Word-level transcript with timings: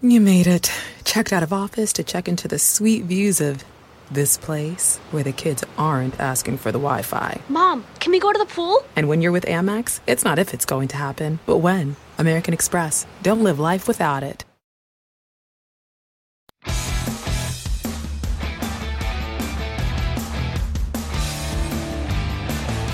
You 0.00 0.20
made 0.20 0.46
it. 0.46 0.70
Checked 1.02 1.32
out 1.32 1.42
of 1.42 1.52
office 1.52 1.92
to 1.94 2.04
check 2.04 2.28
into 2.28 2.46
the 2.46 2.60
sweet 2.60 3.02
views 3.02 3.40
of 3.40 3.64
this 4.12 4.38
place 4.38 4.98
where 5.10 5.24
the 5.24 5.32
kids 5.32 5.64
aren't 5.76 6.20
asking 6.20 6.58
for 6.58 6.70
the 6.70 6.78
Wi 6.78 7.02
Fi. 7.02 7.40
Mom, 7.48 7.84
can 7.98 8.12
we 8.12 8.20
go 8.20 8.32
to 8.32 8.38
the 8.38 8.46
pool? 8.46 8.84
And 8.94 9.08
when 9.08 9.20
you're 9.20 9.32
with 9.32 9.44
Amex, 9.46 9.98
it's 10.06 10.24
not 10.24 10.38
if 10.38 10.54
it's 10.54 10.64
going 10.64 10.86
to 10.88 10.96
happen, 10.96 11.40
but 11.46 11.56
when. 11.58 11.96
American 12.16 12.54
Express. 12.54 13.08
Don't 13.24 13.42
live 13.42 13.58
life 13.58 13.88
without 13.88 14.22
it. 14.22 14.44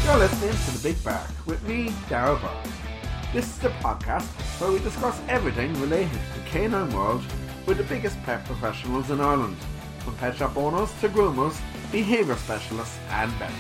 You're 0.07 0.16
listening 0.16 0.52
to 0.52 0.71
The 0.73 0.80
Big 0.82 1.05
Bark 1.05 1.29
with 1.46 1.62
me, 1.68 1.93
Darrell 2.09 2.36
Burke. 2.36 2.73
This 3.35 3.48
is 3.48 3.59
the 3.59 3.71
podcast 3.82 4.29
where 4.61 4.71
we 4.71 4.79
discuss 4.79 5.21
everything 5.29 5.75
related 5.80 6.12
to 6.12 6.39
the 6.39 6.46
canine 6.46 6.95
world 6.95 7.21
with 7.67 7.79
the 7.79 7.82
biggest 7.82 8.23
pet 8.23 8.45
professionals 8.45 9.11
in 9.11 9.21
Ireland, 9.21 9.57
from 10.04 10.14
pet 10.18 10.36
shop 10.36 10.57
owners 10.57 10.89
to 11.00 11.08
groomers, 11.08 11.61
behaviour 11.91 12.36
specialists 12.36 12.96
and 13.11 13.32
vets. 13.32 13.53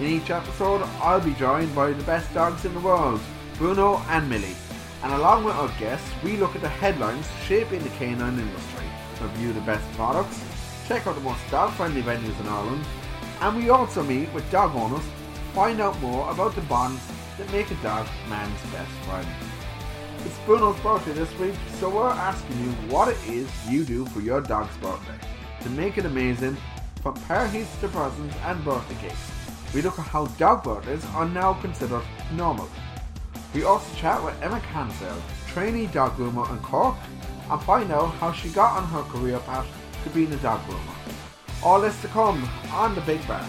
In 0.00 0.06
each 0.06 0.30
episode, 0.30 0.82
I'll 1.00 1.20
be 1.20 1.32
joined 1.34 1.72
by 1.76 1.92
the 1.92 2.02
best 2.02 2.34
dogs 2.34 2.64
in 2.64 2.74
the 2.74 2.80
world, 2.80 3.20
Bruno 3.56 3.98
and 4.08 4.28
Millie. 4.28 4.56
And 5.04 5.12
along 5.12 5.44
with 5.44 5.54
our 5.54 5.70
guests, 5.78 6.10
we 6.24 6.36
look 6.36 6.56
at 6.56 6.62
the 6.62 6.68
headlines 6.68 7.28
shaping 7.46 7.84
the 7.84 7.90
canine 7.90 8.40
industry, 8.40 8.86
review 9.22 9.52
the 9.52 9.60
best 9.60 9.88
products, 9.92 10.42
check 10.88 11.06
out 11.06 11.14
the 11.14 11.20
most 11.20 11.48
dog-friendly 11.52 12.02
venues 12.02 12.40
in 12.40 12.48
Ireland, 12.48 12.84
and 13.42 13.56
we 13.56 13.70
also 13.70 14.02
meet 14.02 14.32
with 14.34 14.50
dog 14.50 14.74
owners 14.74 15.04
find 15.52 15.80
out 15.80 15.96
more 16.00 16.28
about 16.32 16.52
the 16.56 16.62
bonds 16.62 17.00
that 17.38 17.50
make 17.52 17.70
a 17.70 17.74
dog 17.76 18.06
man's 18.28 18.60
best 18.72 18.90
friend. 19.06 19.28
It's 20.24 20.38
Bruno's 20.46 20.78
birthday 20.80 21.12
this 21.12 21.38
week, 21.38 21.54
so 21.78 21.90
we're 21.90 22.08
asking 22.08 22.58
you 22.60 22.70
what 22.92 23.08
it 23.08 23.18
is 23.26 23.48
you 23.68 23.84
do 23.84 24.06
for 24.06 24.20
your 24.20 24.40
dog's 24.40 24.76
birthday 24.78 25.18
to 25.62 25.70
make 25.70 25.98
it 25.98 26.06
amazing, 26.06 26.56
from 27.02 27.14
parties 27.14 27.68
to 27.80 27.88
presents 27.88 28.36
and 28.44 28.64
birthday 28.64 29.08
cakes. 29.08 29.30
We 29.74 29.82
look 29.82 29.98
at 29.98 30.06
how 30.06 30.26
dog 30.38 30.62
birthdays 30.62 31.04
are 31.14 31.28
now 31.28 31.54
considered 31.54 32.04
normal. 32.32 32.68
We 33.54 33.64
also 33.64 33.94
chat 33.96 34.22
with 34.22 34.40
Emma 34.42 34.60
Cansdale, 34.72 35.20
trainee 35.48 35.86
dog 35.86 36.16
groomer 36.16 36.48
in 36.50 36.58
Cork, 36.58 36.96
and 37.50 37.62
find 37.62 37.90
out 37.92 38.14
how 38.14 38.32
she 38.32 38.48
got 38.50 38.76
on 38.76 38.84
her 38.88 39.02
career 39.02 39.38
path 39.40 39.66
to 40.04 40.10
being 40.10 40.32
a 40.32 40.36
dog 40.36 40.60
groomer. 40.66 40.94
All 41.62 41.80
this 41.80 42.00
to 42.02 42.08
come 42.08 42.48
on 42.70 42.94
the 42.94 43.00
Big 43.02 43.26
Bark. 43.26 43.44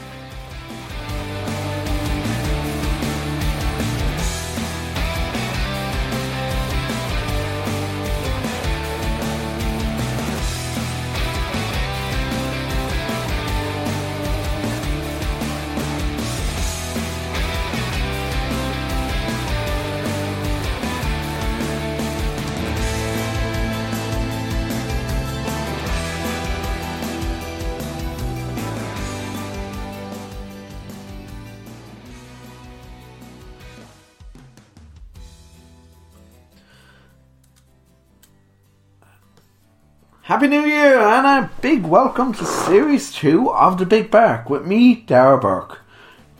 Happy 40.35 40.49
New 40.49 40.65
Year 40.65 40.99
and 40.99 41.25
a 41.25 41.49
big 41.61 41.85
welcome 41.85 42.33
to 42.33 42.43
Series 42.45 43.13
2 43.13 43.53
of 43.53 43.77
The 43.77 43.85
Big 43.85 44.11
Bark 44.11 44.49
with 44.49 44.65
me, 44.65 44.95
Dara 44.95 45.39
Burke. 45.39 45.79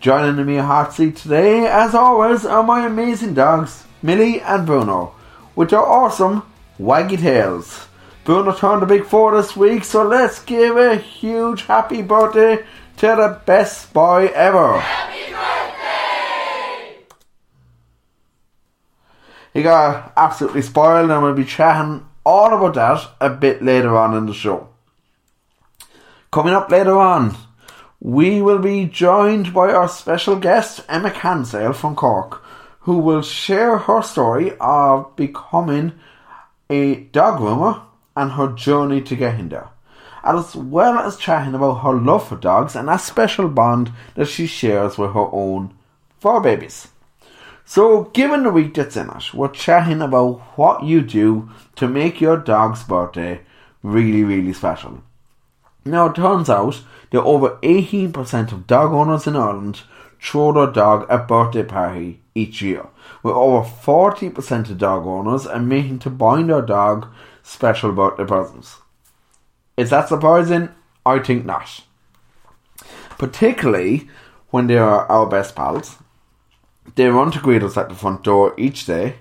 Joining 0.02 0.46
me 0.46 0.58
in 0.58 0.66
hot 0.66 0.94
seat 0.94 1.16
today, 1.16 1.66
as 1.66 1.96
always, 1.96 2.46
are 2.46 2.62
my 2.62 2.86
amazing 2.86 3.36
dogs, 3.36 3.86
Millie 4.02 4.42
and 4.42 4.66
Bruno, 4.66 5.16
which 5.54 5.72
are 5.72 5.86
awesome 5.86 6.44
waggy 6.78 7.18
tails. 7.18 7.88
Bruno 8.26 8.54
turned 8.54 8.84
a 8.84 8.86
big 8.86 9.06
four 9.06 9.34
this 9.34 9.56
week, 9.56 9.86
so 9.86 10.06
let's 10.06 10.44
give 10.44 10.76
a 10.76 10.98
huge 10.98 11.62
happy 11.62 12.02
birthday 12.02 12.66
to 12.98 13.08
the 13.08 13.40
best 13.46 13.94
boy 13.94 14.26
ever. 14.36 14.78
Happy 14.78 15.32
birthday! 15.32 17.06
He 19.54 19.64
got 19.64 20.12
absolutely 20.18 20.64
spoiled 20.64 21.10
and 21.10 21.24
we'll 21.24 21.34
be 21.34 21.46
chatting 21.46 22.06
all 22.26 22.54
about 22.54 22.74
that 22.74 23.12
a 23.22 23.30
bit 23.30 23.62
later 23.62 23.96
on 23.96 24.16
in 24.16 24.26
the 24.26 24.34
show. 24.34 24.68
Coming 26.32 26.54
up 26.54 26.70
later 26.70 26.98
on, 26.98 27.38
we 28.02 28.42
will 28.42 28.60
be 28.60 28.86
joined 28.86 29.54
by 29.54 29.72
our 29.72 29.88
special 29.88 30.36
guest, 30.36 30.82
Emma 30.90 31.12
Cansdale 31.12 31.74
from 31.74 31.96
Cork, 31.96 32.44
who 32.82 32.98
will 32.98 33.22
share 33.22 33.78
her 33.78 34.02
story 34.02 34.54
of 34.60 35.16
becoming 35.16 35.94
a 36.70 36.96
dog 36.96 37.40
groomer 37.40 37.82
and 38.16 38.34
her 38.34 38.52
journey 38.54 39.02
to 39.02 39.16
getting 39.16 39.50
there, 39.50 39.70
as 40.24 40.56
well 40.56 41.00
as 41.00 41.18
chatting 41.18 41.54
about 41.54 41.84
her 41.84 41.94
love 41.94 42.28
for 42.28 42.36
dogs 42.36 42.76
and 42.76 42.90
a 42.90 43.00
special 43.00 43.48
bond 43.48 43.92
that 44.16 44.28
she 44.28 44.46
shares 44.46 44.98
with 44.98 45.14
her 45.14 45.28
own 45.32 45.74
four 46.20 46.42
babies. 46.42 46.90
So, 47.68 48.04
given 48.14 48.44
the 48.44 48.52
week 48.52 48.76
that's 48.76 48.96
in 48.96 49.10
it, 49.10 49.34
we're 49.34 49.48
chatting 49.48 50.00
about 50.00 50.40
what 50.56 50.84
you 50.84 51.02
do 51.02 51.50
to 51.78 51.88
make 51.88 52.22
your 52.22 52.38
dog's 52.38 52.84
birthday 52.84 53.42
really, 53.82 54.24
really 54.24 54.54
special. 54.54 55.02
Now, 55.84 56.06
it 56.08 56.16
turns 56.16 56.48
out 56.48 56.84
that 57.10 57.24
over 57.24 57.58
18% 57.64 58.52
of 58.52 58.68
dog 58.68 58.92
owners 58.92 59.26
in 59.26 59.36
Ireland 59.36 59.82
throw 60.22 60.52
their 60.54 60.72
dog 60.72 61.08
a 61.10 61.18
birthday 61.18 61.64
party 61.64 62.22
each 62.36 62.62
year, 62.62 62.86
with 63.24 63.34
over 63.34 63.68
40% 63.68 64.70
of 64.70 64.78
dog 64.78 65.08
owners 65.08 65.48
admitting 65.48 65.98
to 66.00 66.12
buying 66.12 66.48
their 66.48 66.62
dog 66.62 67.08
special 67.42 67.92
birthday 67.92 68.26
presents. 68.26 68.78
Is 69.76 69.90
that 69.90 70.08
surprising? 70.08 70.70
I 71.04 71.18
think 71.18 71.46
not. 71.46 71.82
Particularly 73.18 74.08
when 74.52 74.68
they 74.68 74.78
are 74.78 75.08
our 75.08 75.26
best 75.26 75.56
pals 75.56 75.98
they 76.96 77.08
run 77.08 77.32
to 77.32 77.40
greet 77.40 77.64
us 77.64 77.78
at 77.78 77.90
the 77.90 77.96
front 77.96 78.24
door 78.24 78.54
each 78.58 78.86
day, 78.86 79.18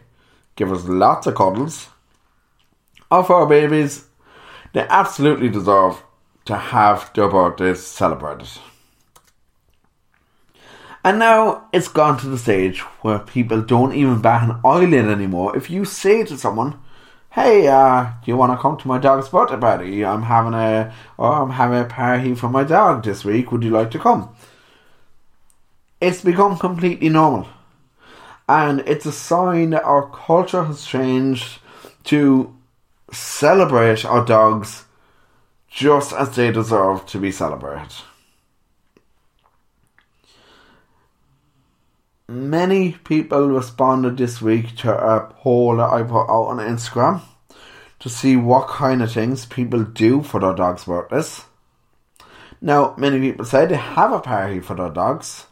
give 0.57 0.73
us 0.73 0.85
lots 0.85 1.27
of 1.27 1.35
cuddles, 1.35 1.89
offer 3.11 3.35
our 3.35 3.47
babies. 3.47 4.07
They 4.73 4.87
absolutely 4.89 5.49
deserve 5.49 6.03
to 6.47 6.57
have 6.57 7.13
their 7.15 7.29
birthdays 7.29 7.85
celebrated. 7.85 8.49
And 11.05 11.19
now 11.19 11.69
it's 11.73 11.89
gone 11.89 12.19
to 12.19 12.29
the 12.29 12.39
stage 12.39 12.81
where 13.03 13.19
people 13.19 13.61
don't 13.61 13.95
even 13.95 14.23
bat 14.23 14.49
an 14.49 14.61
eyelid 14.65 15.07
anymore. 15.07 15.57
If 15.57 15.69
you 15.69 15.85
say 15.85 16.25
to 16.25 16.39
someone, 16.39 16.79
"Hey, 17.31 17.69
uh, 17.69 18.05
do 18.05 18.31
you 18.31 18.37
want 18.37 18.53
to 18.53 18.63
come 18.63 18.79
to 18.79 18.89
my 18.89 18.99
dog's 18.99 19.29
birthday 19.29 19.59
party? 19.59 20.05
I'm 20.05 20.23
having 20.23 20.55
a, 20.55 20.93
or 21.19 21.33
I'm 21.43 21.51
having 21.51 21.81
a 21.81 21.85
party 21.85 22.35
for 22.35 22.49
my 22.49 22.65
dog 22.65 23.05
this 23.05 23.25
week. 23.25 23.53
Would 23.53 23.65
you 23.65 23.71
like 23.71 23.91
to 23.91 23.99
come?" 23.99 24.31
It's 26.01 26.23
become 26.23 26.57
completely 26.59 27.11
normal 27.11 27.47
and 28.49 28.81
it's 28.81 29.07
a 29.07 29.13
sign 29.13 29.71
that 29.71 29.85
our 29.85 30.09
culture 30.11 30.65
has 30.65 30.85
changed 30.85 31.59
to 32.05 32.55
celebrate 33.13 34.05
our 34.05 34.25
dogs 34.25 34.85
just 35.69 36.13
as 36.13 36.37
they 36.37 36.53
deserve 36.53 37.07
to 37.07 37.19
be 37.19 37.33
celebrated. 37.33 37.93
Many 42.29 42.93
people 42.93 43.49
responded 43.49 44.17
this 44.17 44.41
week 44.41 44.77
to 44.77 44.93
a 44.93 45.21
poll 45.21 45.77
that 45.77 45.91
I 45.91 46.03
put 46.03 46.25
out 46.25 46.47
on 46.47 46.57
Instagram 46.59 47.21
to 48.01 48.09
see 48.09 48.37
what 48.37 48.69
kind 48.69 49.03
of 49.03 49.13
things 49.13 49.47
people 49.47 49.85
do 49.85 50.23
for 50.23 50.41
their 50.41 50.55
dogs' 50.55 50.85
birthdays. 50.85 51.43
Now, 52.61 52.95
many 52.97 53.21
people 53.21 53.45
say 53.45 53.67
they 53.67 53.77
have 53.77 54.13
a 54.13 54.21
party 54.21 54.61
for 54.61 54.75
their 54.75 54.89
dogs, 54.89 55.47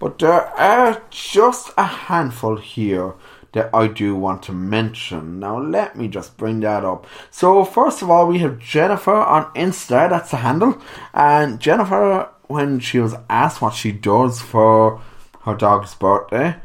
but 0.00 0.18
there 0.18 0.46
are 0.58 1.02
just 1.10 1.70
a 1.78 1.84
handful 1.84 2.56
here 2.56 3.14
that 3.52 3.68
I 3.74 3.86
do 3.86 4.16
want 4.16 4.42
to 4.44 4.52
mention. 4.52 5.38
Now, 5.38 5.60
let 5.60 5.94
me 5.94 6.08
just 6.08 6.36
bring 6.36 6.60
that 6.60 6.84
up. 6.84 7.06
So, 7.30 7.64
first 7.64 8.00
of 8.00 8.10
all, 8.10 8.26
we 8.26 8.38
have 8.38 8.58
Jennifer 8.58 9.14
on 9.14 9.52
Insta, 9.54 10.08
that's 10.08 10.30
the 10.30 10.38
handle. 10.38 10.80
And 11.12 11.60
Jennifer, 11.60 12.28
when 12.48 12.80
she 12.80 12.98
was 12.98 13.14
asked 13.28 13.60
what 13.60 13.74
she 13.74 13.92
does 13.92 14.40
for 14.40 15.02
her 15.42 15.54
dog's 15.54 15.94
birthday, 15.94 16.56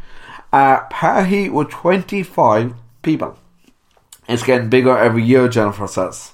uh, 0.54 0.80
a 0.82 0.88
party 0.90 1.50
with 1.50 1.70
25 1.70 2.74
people. 3.02 3.38
It's 4.30 4.44
getting 4.44 4.70
bigger 4.70 4.98
every 4.98 5.24
year, 5.24 5.50
Jennifer 5.50 5.88
says. 5.88 6.32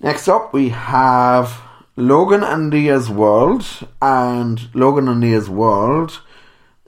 Next 0.00 0.26
up, 0.26 0.52
we 0.52 0.70
have 0.70 1.62
Logan 1.96 2.42
and 2.42 2.72
Leah's 2.72 3.10
World, 3.10 3.66
and 4.00 4.74
Logan 4.74 5.08
and 5.08 5.20
Leah's 5.20 5.50
World 5.50 6.20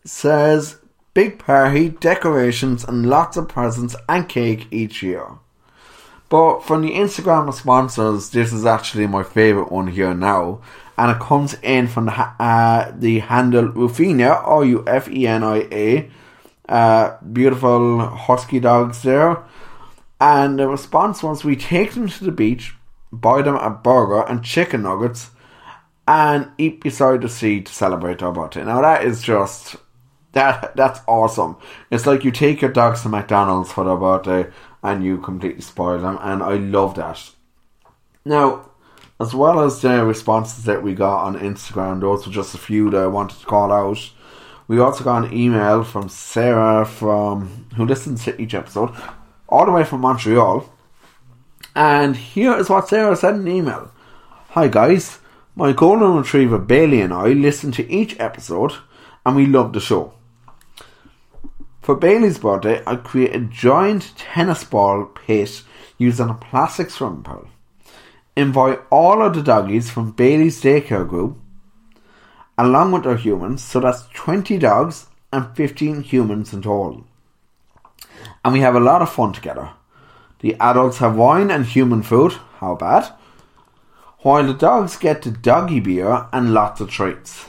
says 0.04 0.78
big 1.12 1.38
party, 1.38 1.90
decorations, 1.90 2.84
and 2.84 3.08
lots 3.08 3.36
of 3.36 3.48
presents 3.48 3.94
and 4.08 4.28
cake 4.28 4.66
each 4.70 5.02
year. 5.02 5.26
But 6.30 6.60
from 6.60 6.82
the 6.82 6.92
Instagram 6.92 7.46
responses, 7.46 8.30
this 8.30 8.52
is 8.52 8.64
actually 8.64 9.06
my 9.06 9.22
favourite 9.22 9.70
one 9.70 9.88
here 9.88 10.14
now. 10.14 10.62
And 10.96 11.10
it 11.10 11.20
comes 11.20 11.54
in 11.62 11.86
from 11.86 12.06
the, 12.06 12.12
uh, 12.12 12.92
the 12.96 13.18
handle 13.18 13.68
Rufenia, 13.68 14.40
R 14.42 14.64
U 14.64 14.84
F 14.86 15.08
E 15.08 15.26
N 15.26 15.44
I 15.44 15.68
A. 15.70 16.10
Uh, 16.66 17.16
beautiful 17.32 18.00
husky 18.06 18.58
dogs 18.58 19.02
there. 19.02 19.44
And 20.18 20.58
the 20.58 20.66
response 20.66 21.22
was 21.22 21.44
we 21.44 21.56
take 21.56 21.92
them 21.92 22.08
to 22.08 22.24
the 22.24 22.32
beach, 22.32 22.74
buy 23.20 23.42
them 23.42 23.56
a 23.56 23.70
burger 23.70 24.22
and 24.22 24.44
chicken 24.44 24.82
nuggets, 24.82 25.30
and 26.06 26.50
eat 26.58 26.82
beside 26.82 27.22
the 27.22 27.28
sea 27.28 27.60
to 27.62 27.72
celebrate 27.72 28.22
our 28.22 28.32
birthday. 28.32 28.64
Now 28.64 28.80
that 28.82 29.04
is 29.04 29.22
just 29.22 29.76
that 30.32 30.76
that's 30.76 31.00
awesome. 31.06 31.56
It's 31.90 32.06
like 32.06 32.24
you 32.24 32.30
take 32.30 32.60
your 32.60 32.72
dogs 32.72 33.02
to 33.02 33.08
McDonald's 33.08 33.72
for 33.72 33.84
their 33.84 33.96
birthday 33.96 34.50
and 34.82 35.04
you 35.04 35.18
completely 35.18 35.62
spoil 35.62 35.98
them, 35.98 36.18
and 36.20 36.42
I 36.42 36.56
love 36.56 36.94
that. 36.96 37.30
Now, 38.24 38.70
as 39.18 39.34
well 39.34 39.60
as 39.60 39.80
the 39.80 40.04
responses 40.04 40.64
that 40.64 40.82
we 40.82 40.94
got 40.94 41.24
on 41.24 41.38
Instagram, 41.38 42.00
those 42.00 42.26
were 42.26 42.32
just 42.32 42.54
a 42.54 42.58
few 42.58 42.90
that 42.90 43.00
I 43.00 43.06
wanted 43.06 43.38
to 43.38 43.46
call 43.46 43.72
out. 43.72 44.10
We 44.66 44.78
also 44.80 45.04
got 45.04 45.24
an 45.24 45.32
email 45.32 45.84
from 45.84 46.08
Sarah 46.08 46.84
from 46.84 47.66
who 47.76 47.86
listens 47.86 48.24
to 48.24 48.40
each 48.40 48.54
episode, 48.54 48.90
all 49.48 49.64
the 49.64 49.72
way 49.72 49.84
from 49.84 50.00
Montreal. 50.00 50.70
And 51.74 52.14
here 52.14 52.54
is 52.56 52.70
what 52.70 52.88
Sarah 52.88 53.16
sent 53.16 53.40
an 53.40 53.48
email. 53.48 53.90
Hi 54.50 54.68
guys, 54.68 55.18
my 55.56 55.72
golden 55.72 56.14
retriever 56.14 56.58
Bailey 56.58 57.00
and 57.00 57.12
I 57.12 57.28
listen 57.28 57.72
to 57.72 57.90
each 57.90 58.18
episode 58.20 58.74
and 59.26 59.34
we 59.34 59.46
love 59.46 59.72
the 59.72 59.80
show. 59.80 60.14
For 61.82 61.96
Bailey's 61.96 62.38
birthday, 62.38 62.80
I 62.86 62.94
create 62.94 63.34
a 63.34 63.40
giant 63.40 64.16
tennis 64.16 64.62
ball 64.62 65.06
pit 65.06 65.62
using 65.98 66.30
a 66.30 66.34
plastic 66.34 66.90
swimming 66.90 67.24
pool. 67.24 67.48
Invite 68.36 68.80
all 68.90 69.20
of 69.20 69.34
the 69.34 69.42
doggies 69.42 69.90
from 69.90 70.12
Bailey's 70.12 70.62
daycare 70.62 71.08
group 71.08 71.38
along 72.56 72.92
with 72.92 73.02
their 73.02 73.16
humans, 73.16 73.64
so 73.64 73.80
that's 73.80 74.06
20 74.14 74.58
dogs 74.58 75.08
and 75.32 75.56
15 75.56 76.02
humans 76.02 76.52
in 76.52 76.62
total. 76.62 77.04
And 78.44 78.52
we 78.52 78.60
have 78.60 78.76
a 78.76 78.80
lot 78.80 79.02
of 79.02 79.10
fun 79.10 79.32
together. 79.32 79.72
The 80.44 80.56
adults 80.60 80.98
have 80.98 81.16
wine 81.16 81.50
and 81.50 81.64
human 81.64 82.02
food, 82.02 82.32
how 82.58 82.74
bad? 82.74 83.10
While 84.18 84.46
the 84.46 84.52
dogs 84.52 84.98
get 84.98 85.22
the 85.22 85.30
doggy 85.30 85.80
beer 85.80 86.26
and 86.34 86.52
lots 86.52 86.82
of 86.82 86.90
treats. 86.90 87.46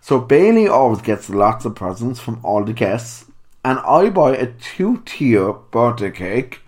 So 0.00 0.20
Bailey 0.20 0.66
always 0.66 1.02
gets 1.02 1.28
lots 1.28 1.66
of 1.66 1.74
presents 1.74 2.18
from 2.18 2.40
all 2.42 2.64
the 2.64 2.72
guests, 2.72 3.26
and 3.62 3.78
I 3.80 4.08
buy 4.08 4.34
a 4.36 4.52
two 4.52 5.02
tier 5.04 5.52
birthday 5.52 6.10
cake, 6.10 6.62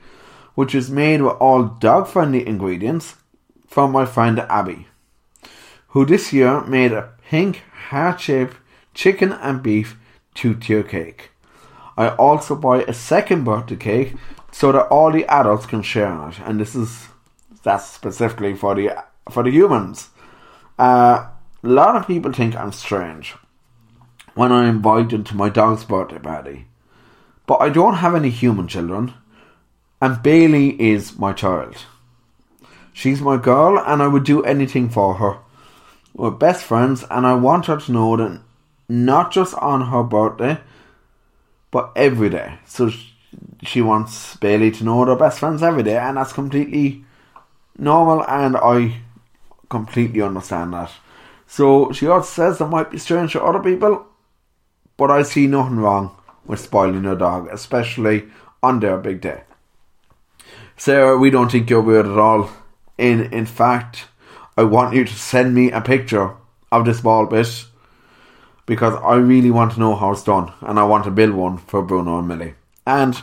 which 0.55 0.75
is 0.75 0.90
made 0.90 1.23
with 1.23 1.38
all 1.40 1.62
dog 1.62 2.06
friendly 2.06 2.46
ingredients 2.46 3.14
from 3.67 3.93
my 3.93 4.05
friend 4.05 4.40
Abby 4.40 4.88
who 5.96 6.05
this 6.05 6.34
year 6.34 6.61
made 6.67 6.93
a 6.93 7.14
pink 7.31 7.62
heart 7.88 8.20
shaped 8.20 8.58
chicken 8.93 9.32
and 9.32 9.62
beef 9.62 9.96
two 10.34 10.55
tier 10.55 10.82
cake. 10.82 11.31
I 11.96 12.08
also 12.08 12.55
buy 12.55 12.82
a 12.82 12.93
second 12.93 13.44
birthday 13.44 13.76
cake 13.76 14.14
so 14.56 14.73
that 14.73 14.88
all 14.88 15.12
the 15.12 15.26
adults 15.26 15.67
can 15.67 15.82
share 15.82 16.11
in 16.11 16.31
it, 16.31 16.38
and 16.38 16.58
this 16.58 16.75
is 16.75 17.08
that's 17.62 17.85
specifically 17.85 18.55
for 18.55 18.75
the 18.75 18.91
for 19.31 19.43
the 19.43 19.50
humans. 19.50 20.08
Uh, 20.79 21.26
a 21.62 21.69
lot 21.69 21.94
of 21.94 22.06
people 22.06 22.32
think 22.32 22.56
I'm 22.56 22.73
strange 22.73 23.35
when 24.35 24.53
I 24.53 24.67
invite 24.67 25.11
them 25.11 25.25
to 25.25 25.37
my 25.37 25.50
dog's 25.50 25.85
birthday 25.85 26.19
party, 26.19 26.69
but 27.47 27.61
I 27.61 27.69
don't 27.69 27.97
have 27.97 28.14
any 28.14 28.31
human 28.31 28.67
children, 28.67 29.12
and 30.00 30.23
Bailey 30.23 30.70
is 30.81 31.19
my 31.19 31.35
child. 31.35 31.76
She's 32.94 33.20
my 33.20 33.37
girl, 33.37 33.79
and 33.79 34.02
I 34.02 34.06
would 34.06 34.25
do 34.25 34.43
anything 34.43 34.88
for 34.88 35.17
her. 35.17 35.37
We're 36.14 36.31
best 36.31 36.64
friends, 36.64 37.05
and 37.11 37.26
I 37.26 37.35
want 37.35 37.67
her 37.67 37.76
to 37.76 37.93
know 37.93 38.17
that 38.17 38.41
not 38.88 39.32
just 39.32 39.52
on 39.56 39.88
her 39.88 40.02
birthday, 40.02 40.61
but 41.70 41.93
every 41.94 42.31
day. 42.31 42.59
So 42.64 42.88
she 42.88 43.16
wants 43.81 44.37
Bailey 44.37 44.70
to 44.73 44.85
know 44.85 45.05
they're 45.05 45.17
best 45.17 45.38
friends 45.38 45.62
every 45.62 45.82
day, 45.82 45.97
and 45.97 46.17
that's 46.17 46.32
completely 46.32 47.05
normal, 47.79 48.25
and 48.29 48.56
I 48.56 49.00
completely 49.69 50.23
understand 50.23 50.73
that. 50.75 50.91
So 51.47 51.93
she 51.93 52.06
also 52.06 52.29
says 52.29 52.58
that 52.58 52.67
might 52.67 52.91
be 52.91 52.99
strange 52.99 53.32
to 53.32 53.43
other 53.43 53.61
people, 53.61 54.06
but 54.97 55.11
I 55.11 55.23
see 55.23 55.47
nothing 55.47 55.79
wrong 55.79 56.17
with 56.44 56.61
spoiling 56.61 57.05
your 57.05 57.17
dog, 57.17 57.49
especially 57.53 58.25
on 58.62 58.81
their 58.81 58.99
big 58.99 59.20
day. 59.20 59.43
Sarah, 60.76 61.17
we 61.17 61.31
don't 61.31 61.50
think 61.50 61.70
you're 61.70 61.81
weird 61.81 62.06
at 62.06 62.19
all. 62.19 62.50
In 62.99 63.32
in 63.32 63.47
fact, 63.47 64.06
I 64.56 64.64
want 64.64 64.94
you 64.94 65.05
to 65.05 65.14
send 65.14 65.55
me 65.55 65.70
a 65.70 65.81
picture 65.81 66.35
of 66.73 66.85
this 66.85 67.00
ball 67.00 67.26
bit 67.26 67.64
because 68.67 68.94
I 69.02 69.17
really 69.17 69.50
want 69.50 69.73
to 69.73 69.81
know 69.81 69.94
how 69.94 70.12
it's 70.12 70.25
done 70.25 70.52
and 70.61 70.79
I 70.79 70.85
want 70.85 71.05
to 71.05 71.11
build 71.11 71.35
one 71.35 71.59
for 71.59 71.82
Bruno 71.82 72.19
and 72.19 72.29
Millie. 72.29 72.55
And 72.87 73.23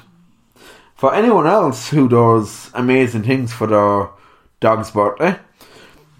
for 1.04 1.14
anyone 1.14 1.46
else 1.46 1.90
who 1.90 2.08
does 2.08 2.72
amazing 2.74 3.24
things 3.24 3.52
for 3.52 3.68
their 3.68 4.10
dog's 4.62 4.90
birthday, 4.90 5.32
eh, 5.32 5.38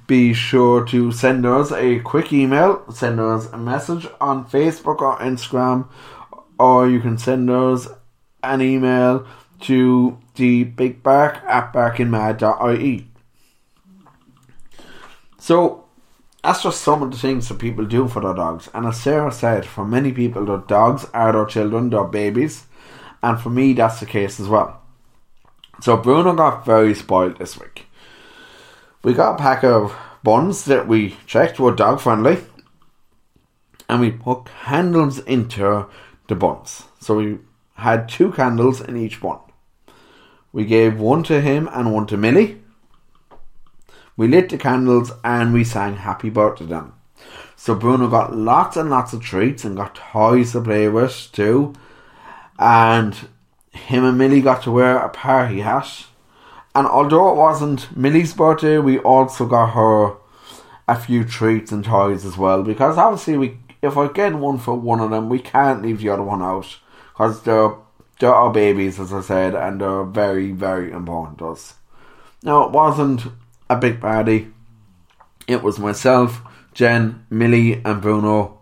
be 0.08 0.34
sure 0.34 0.86
to 0.86 1.10
send 1.10 1.46
us 1.46 1.72
a 1.72 2.00
quick 2.00 2.34
email, 2.34 2.84
send 2.92 3.18
us 3.18 3.46
a 3.54 3.58
message 3.58 4.06
on 4.20 4.44
Facebook 4.44 5.00
or 5.00 5.18
Instagram, 5.20 5.88
or 6.60 6.90
you 6.90 7.00
can 7.00 7.18
send 7.18 7.50
us 7.50 7.88
an 8.44 8.62
email 8.62 9.26
to 9.62 10.18
the 10.36 10.66
big 10.66 11.02
bark 11.02 11.38
at 11.48 11.72
barkinmad.ie. 11.72 13.08
So 15.40 15.86
that's 16.44 16.64
just 16.64 16.82
some 16.82 17.02
of 17.02 17.12
the 17.12 17.18
things 17.18 17.48
that 17.48 17.58
people 17.58 17.86
do 17.86 18.10
for 18.10 18.20
their 18.22 18.34
dogs. 18.34 18.68
And 18.74 18.86
as 18.86 19.00
Sarah 19.00 19.32
said, 19.32 19.66
for 19.66 19.86
many 19.86 20.12
people, 20.12 20.44
their 20.44 20.58
dogs 20.58 21.08
are 21.14 21.32
their 21.32 21.46
children, 21.46 21.90
their 21.90 22.04
babies. 22.04 22.66
And 23.24 23.40
for 23.40 23.50
me, 23.50 23.72
that's 23.72 24.02
the 24.02 24.06
case 24.06 24.40
as 24.40 24.50
well. 24.50 24.82
So 25.82 25.96
Bruno 25.98 26.34
got 26.36 26.66
very 26.66 26.94
spoiled 26.94 27.38
this 27.38 27.58
week. 27.60 27.88
We 29.02 29.14
got 29.14 29.36
a 29.36 29.38
pack 29.42 29.64
of 29.64 29.96
buns 30.24 30.66
that 30.66 30.88
we 30.88 31.16
checked 31.26 31.60
were 31.60 31.74
dog 31.74 32.02
friendly. 32.02 32.40
And 33.88 34.02
we 34.02 34.12
put 34.12 34.46
candles 34.66 35.20
into 35.20 35.88
the 36.28 36.36
buns. 36.36 36.84
So 37.00 37.16
we 37.16 37.40
had 37.76 38.10
two 38.10 38.32
candles 38.34 38.82
in 38.82 38.98
each 38.98 39.22
bun. 39.22 39.40
We 40.52 40.66
gave 40.66 41.00
one 41.00 41.24
to 41.24 41.42
him 41.42 41.70
and 41.74 41.94
one 41.94 42.08
to 42.08 42.18
Millie. 42.18 42.62
We 44.16 44.28
lit 44.28 44.50
the 44.50 44.58
candles 44.58 45.12
and 45.24 45.54
we 45.54 45.64
sang 45.64 45.96
happy 45.96 46.30
birthday 46.30 46.66
to 46.66 46.70
them. 46.70 46.94
So 47.56 47.74
Bruno 47.74 48.10
got 48.10 48.36
lots 48.36 48.76
and 48.78 48.90
lots 48.90 49.14
of 49.14 49.22
treats 49.22 49.64
and 49.64 49.78
got 49.78 49.96
toys 49.96 50.52
to 50.52 50.62
play 50.62 50.90
with 50.90 51.30
too. 51.32 51.74
And 52.60 53.16
him 53.72 54.06
and 54.06 54.18
Millie 54.18 54.42
got 54.42 54.64
to 54.64 54.72
wear 54.72 54.98
a 54.98 55.10
party 55.10 55.62
hat. 55.62 56.06
And 56.76 56.88
although 56.88 57.32
it 57.32 57.38
wasn't 57.38 57.96
Millie's 57.96 58.34
birthday, 58.34 58.78
we 58.80 59.00
also 59.00 59.46
got 59.46 59.74
her 59.74 60.16
a 60.88 61.00
few 61.00 61.24
treats 61.24 61.72
and 61.72 61.84
toys 61.84 62.26
as 62.26 62.38
well. 62.38 62.64
Because 62.64 62.98
obviously, 62.98 63.38
we 63.38 63.58
if 63.82 63.98
I 63.98 64.08
get 64.08 64.34
one 64.36 64.58
for 64.58 64.76
one 64.76 65.02
of 65.02 65.12
them, 65.12 65.30
we 65.30 65.40
can't 65.40 65.82
leave 65.82 66.00
the 66.00 66.10
other 66.10 66.24
one 66.24 66.42
out 66.42 66.80
because 67.12 67.44
they're 67.44 67.76
they're 68.20 68.34
our 68.34 68.52
babies, 68.52 69.00
as 69.00 69.12
I 69.12 69.22
said, 69.22 69.56
and 69.56 69.82
they're 69.82 70.04
very 70.04 70.52
very 70.52 70.92
important 70.92 71.40
to 71.40 71.50
us. 71.50 71.76
Now 72.42 72.64
it 72.64 72.72
wasn't 72.72 73.24
a 73.70 73.76
big 73.76 74.00
party. 74.02 74.48
It 75.48 75.62
was 75.62 75.80
myself, 75.80 76.42
Jen, 76.74 77.26
Millie, 77.30 77.82
and 77.84 78.02
Bruno 78.02 78.62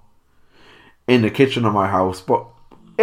in 1.08 1.22
the 1.22 1.30
kitchen 1.30 1.66
of 1.66 1.74
my 1.74 1.88
house. 1.88 2.22
But 2.22 2.48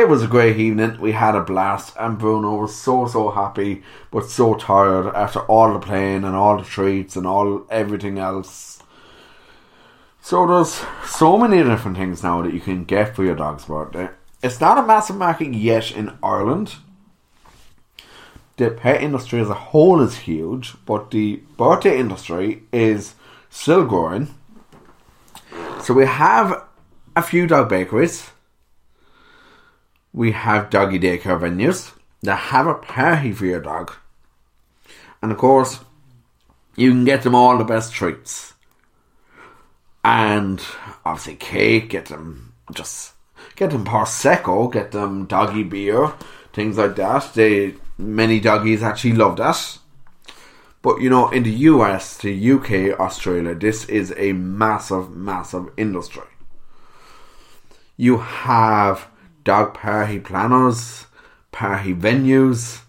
it 0.01 0.09
was 0.09 0.23
a 0.23 0.29
great 0.29 0.57
evening. 0.57 1.01
We 1.01 1.13
had 1.13 1.35
a 1.35 1.43
blast, 1.43 1.95
and 1.99 2.19
Bruno 2.19 2.57
was 2.57 2.75
so 2.75 3.07
so 3.07 3.31
happy, 3.31 3.83
but 4.11 4.31
so 4.31 4.55
tired 4.55 5.15
after 5.15 5.41
all 5.41 5.73
the 5.73 5.79
playing 5.79 6.25
and 6.25 6.35
all 6.37 6.59
the 6.59 6.65
treats 6.65 7.17
and 7.17 7.27
all 7.27 7.67
everything 7.71 8.19
else. 8.19 8.83
So 10.21 10.47
there's 10.47 10.83
so 11.07 11.39
many 11.39 11.63
different 11.63 11.97
things 11.97 12.23
now 12.23 12.43
that 12.43 12.55
you 12.55 12.61
can 12.61 12.85
get 12.85 13.17
for 13.17 13.25
your 13.25 13.37
dog's 13.37 13.65
birthday. 13.65 14.11
It's 14.43 14.61
not 14.61 14.79
a 14.79 14.87
massive 14.87 15.17
market 15.17 15.55
yet 15.55 15.91
in 15.91 16.17
Ireland 16.23 16.77
the 18.59 18.71
pet 18.71 19.03
industry 19.03 19.41
as 19.41 19.49
a 19.49 19.55
whole 19.55 20.03
is 20.03 20.19
huge, 20.19 20.75
but 20.85 21.13
the 21.13 21.37
birthday 21.57 21.99
industry 21.99 22.65
is 22.73 23.15
still 23.49 23.85
growing. 23.85 24.35
So 25.81 25.95
we 25.95 26.05
have 26.05 26.65
a 27.17 27.23
few 27.23 27.47
dog 27.47 27.69
bakeries. 27.69 28.31
We 30.19 30.33
have 30.33 30.69
doggy 30.69 30.99
daycare 30.99 31.39
venues 31.39 31.93
that 32.23 32.51
have 32.51 32.67
a 32.67 32.75
party 32.75 33.31
for 33.31 33.47
your 33.47 33.61
dog. 33.61 33.95
And 35.23 35.31
of 35.31 35.39
course, 35.39 35.79
you 36.75 36.91
can 36.91 37.05
get 37.05 37.23
them 37.23 37.37
all 37.37 37.57
the 37.57 37.63
best 37.63 37.93
treats. 37.93 38.55
And 40.05 40.61
obviously 41.05 41.37
cake, 41.37 41.91
get 41.91 42.07
them 42.07 42.53
just 42.75 43.13
get 43.55 43.71
them 43.71 43.85
prosecco, 43.85 44.73
get 44.73 44.91
them 44.91 45.27
doggy 45.27 45.63
beer, 45.63 46.13
things 46.53 46.79
like 46.79 46.97
that. 46.97 47.33
They 47.35 47.77
many 47.97 48.41
doggies 48.41 48.83
actually 48.83 49.13
love 49.13 49.37
that. 49.37 49.79
But 50.83 51.01
you 51.01 51.11
know, 51.11 51.29
in 51.31 51.45
the 51.45 51.59
US, 51.71 52.17
the 52.17 52.51
UK, 52.55 52.99
Australia, 52.99 53.55
this 53.55 53.85
is 53.85 54.13
a 54.17 54.33
massive, 54.33 55.15
massive 55.15 55.71
industry. 55.77 56.27
You 57.97 58.19
have 58.19 59.07
dog 59.49 59.73
party 59.73 60.21
planners, 60.21 61.07
party 61.53 61.95
venues, 61.95 62.83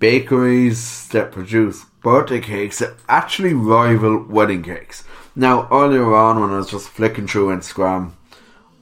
bakeries 0.00 1.06
that 1.10 1.30
produce 1.30 1.84
birthday 2.02 2.40
cakes 2.40 2.80
that 2.80 2.96
actually 3.08 3.54
rival 3.54 4.24
wedding 4.24 4.64
cakes. 4.64 5.04
Now, 5.36 5.68
earlier 5.70 6.12
on, 6.12 6.40
when 6.40 6.50
I 6.50 6.56
was 6.56 6.72
just 6.72 6.88
flicking 6.88 7.28
through 7.28 7.54
Instagram, 7.54 8.14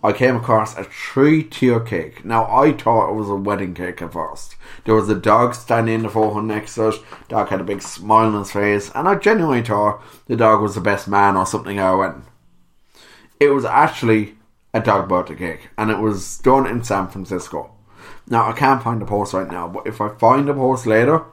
I 0.02 0.12
came 0.12 0.36
across 0.36 0.74
a 0.78 0.84
three 0.84 1.44
tier 1.44 1.80
cake. 1.80 2.24
Now, 2.24 2.46
I 2.50 2.72
thought 2.72 3.10
it 3.10 3.16
was 3.16 3.28
a 3.28 3.34
wedding 3.34 3.74
cake 3.74 4.00
at 4.00 4.14
first. 4.14 4.56
There 4.86 4.94
was 4.94 5.10
a 5.10 5.14
dog 5.14 5.54
standing 5.54 5.96
in 5.96 6.02
the 6.04 6.08
forefront 6.08 6.46
next 6.46 6.76
to 6.76 6.88
it. 6.88 7.02
Dog 7.28 7.50
had 7.50 7.60
a 7.60 7.64
big 7.64 7.82
smile 7.82 8.28
on 8.28 8.38
his 8.38 8.52
face, 8.52 8.90
and 8.94 9.06
I 9.06 9.16
genuinely 9.16 9.60
thought 9.60 10.02
the 10.26 10.36
dog 10.36 10.62
was 10.62 10.74
the 10.74 10.80
best 10.80 11.06
man 11.06 11.36
or 11.36 11.44
something 11.44 11.78
our 11.78 11.98
wedding. 11.98 12.24
It 13.38 13.50
was 13.50 13.66
actually 13.66 14.36
a 14.72 14.80
dog 14.80 15.08
birthday 15.08 15.34
cake, 15.34 15.68
and 15.76 15.90
it 15.90 15.98
was 15.98 16.38
done 16.38 16.66
in 16.66 16.84
San 16.84 17.08
Francisco. 17.08 17.72
Now, 18.28 18.48
I 18.48 18.52
can't 18.52 18.82
find 18.82 19.00
the 19.00 19.06
post 19.06 19.32
right 19.32 19.50
now, 19.50 19.68
but 19.68 19.86
if 19.86 20.00
I 20.00 20.10
find 20.10 20.48
the 20.48 20.54
post 20.54 20.86
later, 20.86 21.24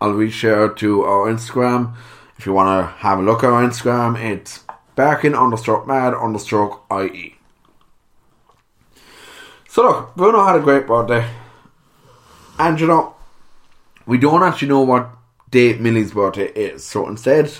I'll 0.00 0.12
reshare 0.12 0.76
to 0.76 1.02
our 1.04 1.32
Instagram. 1.32 1.94
If 2.36 2.46
you 2.46 2.52
want 2.52 2.68
to 2.68 2.96
have 2.98 3.18
a 3.18 3.22
look 3.22 3.42
at 3.42 3.50
our 3.50 3.62
Instagram, 3.62 4.22
it's 4.22 4.64
barking 4.94 5.32
understroke 5.32 5.86
mad 5.86 6.12
understroke 6.14 6.80
IE. 6.90 7.36
So 9.68 9.82
look, 9.82 10.14
Bruno 10.14 10.44
had 10.44 10.56
a 10.56 10.60
great 10.60 10.86
birthday. 10.86 11.28
And 12.58 12.78
you 12.78 12.86
know, 12.86 13.16
we 14.06 14.18
don't 14.18 14.42
actually 14.42 14.68
know 14.68 14.82
what 14.82 15.10
date 15.50 15.80
Millie's 15.80 16.12
birthday 16.12 16.48
is. 16.48 16.84
So 16.84 17.08
instead, 17.08 17.52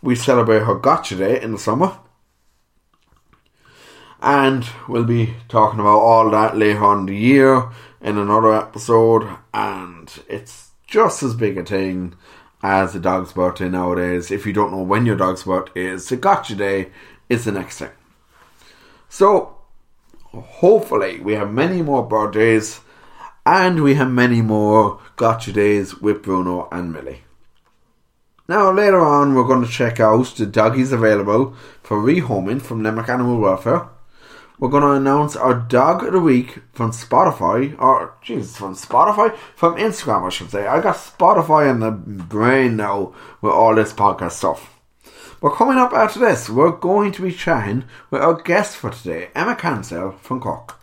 we 0.00 0.14
celebrate 0.14 0.60
her 0.60 0.74
gotcha 0.74 1.16
day 1.16 1.42
in 1.42 1.52
the 1.52 1.58
summer. 1.58 1.98
And 4.20 4.66
we'll 4.86 5.04
be 5.04 5.34
talking 5.48 5.80
about 5.80 5.98
all 5.98 6.30
that 6.30 6.56
later 6.56 6.84
on 6.84 7.06
the 7.06 7.16
year 7.16 7.70
in 8.00 8.18
another 8.18 8.52
episode. 8.52 9.26
And 9.54 10.12
it's 10.28 10.70
just 10.86 11.22
as 11.22 11.34
big 11.34 11.56
a 11.56 11.64
thing 11.64 12.14
as 12.62 12.92
the 12.92 13.00
dog's 13.00 13.32
birthday 13.32 13.68
nowadays. 13.68 14.30
If 14.30 14.46
you 14.46 14.52
don't 14.52 14.72
know 14.72 14.82
when 14.82 15.06
your 15.06 15.16
dog's 15.16 15.44
birthday 15.44 15.86
is, 15.86 16.08
the 16.08 16.16
gotcha 16.16 16.54
day 16.54 16.90
is 17.28 17.44
the 17.44 17.52
next 17.52 17.78
thing. 17.78 17.90
So, 19.08 19.56
hopefully 20.32 21.20
we 21.20 21.34
have 21.34 21.52
many 21.52 21.82
more 21.82 22.06
birthdays 22.06 22.80
and 23.46 23.82
we 23.82 23.94
have 23.94 24.10
many 24.10 24.42
more 24.42 25.00
gotcha 25.16 25.52
days 25.52 26.00
with 26.00 26.22
Bruno 26.22 26.68
and 26.70 26.92
Millie. 26.92 27.22
Now 28.46 28.70
later 28.72 29.00
on 29.00 29.34
we're 29.34 29.44
going 29.44 29.64
to 29.64 29.70
check 29.70 30.00
out 30.00 30.26
the 30.36 30.46
doggies 30.46 30.92
available 30.92 31.54
for 31.82 31.98
rehoming 31.98 32.60
from 32.60 32.82
Limerick 32.82 33.08
Animal 33.08 33.38
Welfare. 33.38 33.88
We're 34.60 34.68
going 34.68 34.82
to 34.82 34.90
announce 34.90 35.36
our 35.36 35.54
dog 35.54 36.04
of 36.04 36.12
the 36.12 36.20
week 36.20 36.58
from 36.74 36.90
Spotify, 36.90 37.80
or 37.80 38.12
Jesus, 38.20 38.58
from 38.58 38.74
Spotify, 38.74 39.34
from 39.56 39.76
Instagram, 39.76 40.26
I 40.26 40.28
should 40.28 40.50
say. 40.50 40.66
I 40.66 40.82
got 40.82 40.96
Spotify 40.96 41.70
in 41.70 41.80
the 41.80 41.90
brain 41.90 42.76
now 42.76 43.14
with 43.40 43.54
all 43.54 43.74
this 43.74 43.94
podcast 43.94 44.32
stuff. 44.32 44.78
But 45.40 45.54
coming 45.54 45.78
up 45.78 45.94
after 45.94 46.20
this, 46.20 46.50
we're 46.50 46.72
going 46.72 47.10
to 47.12 47.22
be 47.22 47.32
chatting 47.32 47.84
with 48.10 48.20
our 48.20 48.34
guest 48.34 48.76
for 48.76 48.90
today, 48.90 49.30
Emma 49.34 49.54
Cansdale 49.54 50.18
from 50.20 50.40
Cork. 50.40 50.78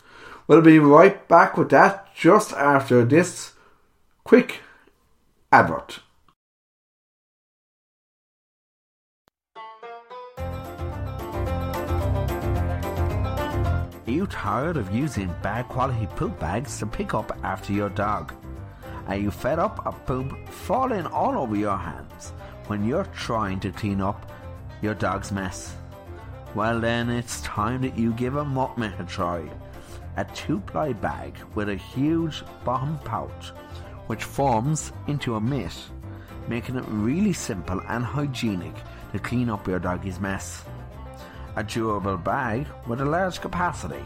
We'll 0.47 0.61
be 0.61 0.79
right 0.79 1.27
back 1.27 1.55
with 1.55 1.69
that 1.69 2.15
just 2.15 2.53
after 2.53 3.05
this 3.05 3.53
quick 4.23 4.61
advert. 5.51 5.99
You 14.27 14.33
tired 14.33 14.77
of 14.77 14.93
using 14.93 15.33
bad 15.41 15.67
quality 15.69 16.05
poop 16.17 16.37
bags 16.39 16.79
to 16.79 16.85
pick 16.85 17.13
up 17.13 17.31
after 17.43 17.71
your 17.71 17.89
dog? 17.89 18.33
Are 19.07 19.15
you 19.15 19.31
fed 19.31 19.57
up 19.57 19.85
of 19.85 20.05
poop 20.05 20.49
falling 20.49 21.05
all 21.07 21.37
over 21.37 21.55
your 21.55 21.77
hands 21.77 22.33
when 22.67 22.85
you're 22.85 23.05
trying 23.15 23.59
to 23.61 23.71
clean 23.71 24.01
up 24.01 24.31
your 24.81 24.95
dog's 24.95 25.31
mess? 25.31 25.75
Well, 26.55 26.81
then 26.81 27.09
it's 27.09 27.41
time 27.41 27.81
that 27.83 27.97
you 27.97 28.11
give 28.13 28.35
a 28.35 28.43
mutt 28.43 28.77
mitt 28.77 28.99
a 28.99 29.05
try. 29.05 29.49
A 30.17 30.25
two 30.25 30.59
ply 30.59 30.91
bag 30.93 31.37
with 31.55 31.69
a 31.69 31.75
huge 31.75 32.43
bottom 32.65 32.97
pouch 32.99 33.51
which 34.07 34.23
forms 34.23 34.91
into 35.07 35.35
a 35.35 35.41
mitt, 35.41 35.77
making 36.47 36.75
it 36.75 36.85
really 36.87 37.33
simple 37.33 37.81
and 37.87 38.03
hygienic 38.03 38.75
to 39.13 39.19
clean 39.19 39.49
up 39.49 39.67
your 39.67 39.79
doggy's 39.79 40.19
mess. 40.19 40.63
A 41.55 41.63
durable 41.63 42.17
bag 42.17 42.67
with 42.87 43.01
a 43.01 43.05
large 43.05 43.39
capacity. 43.41 44.03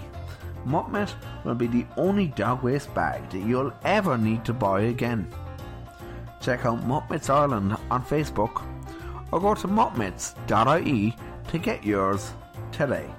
Mitt 0.65 1.15
will 1.43 1.55
be 1.55 1.67
the 1.67 1.85
only 1.97 2.27
dog 2.27 2.63
waste 2.63 2.93
bag 2.93 3.29
that 3.29 3.39
you'll 3.39 3.73
ever 3.83 4.17
need 4.17 4.45
to 4.45 4.53
buy 4.53 4.81
again. 4.81 5.27
Check 6.41 6.65
out 6.65 6.85
Mitts 7.09 7.29
Ireland 7.29 7.77
on 7.89 8.03
Facebook 8.03 8.63
or 9.31 9.39
go 9.39 9.53
to 9.55 9.67
muttmitts.ie 9.67 11.15
to 11.49 11.57
get 11.57 11.83
yours 11.83 12.33
today. 12.71 13.09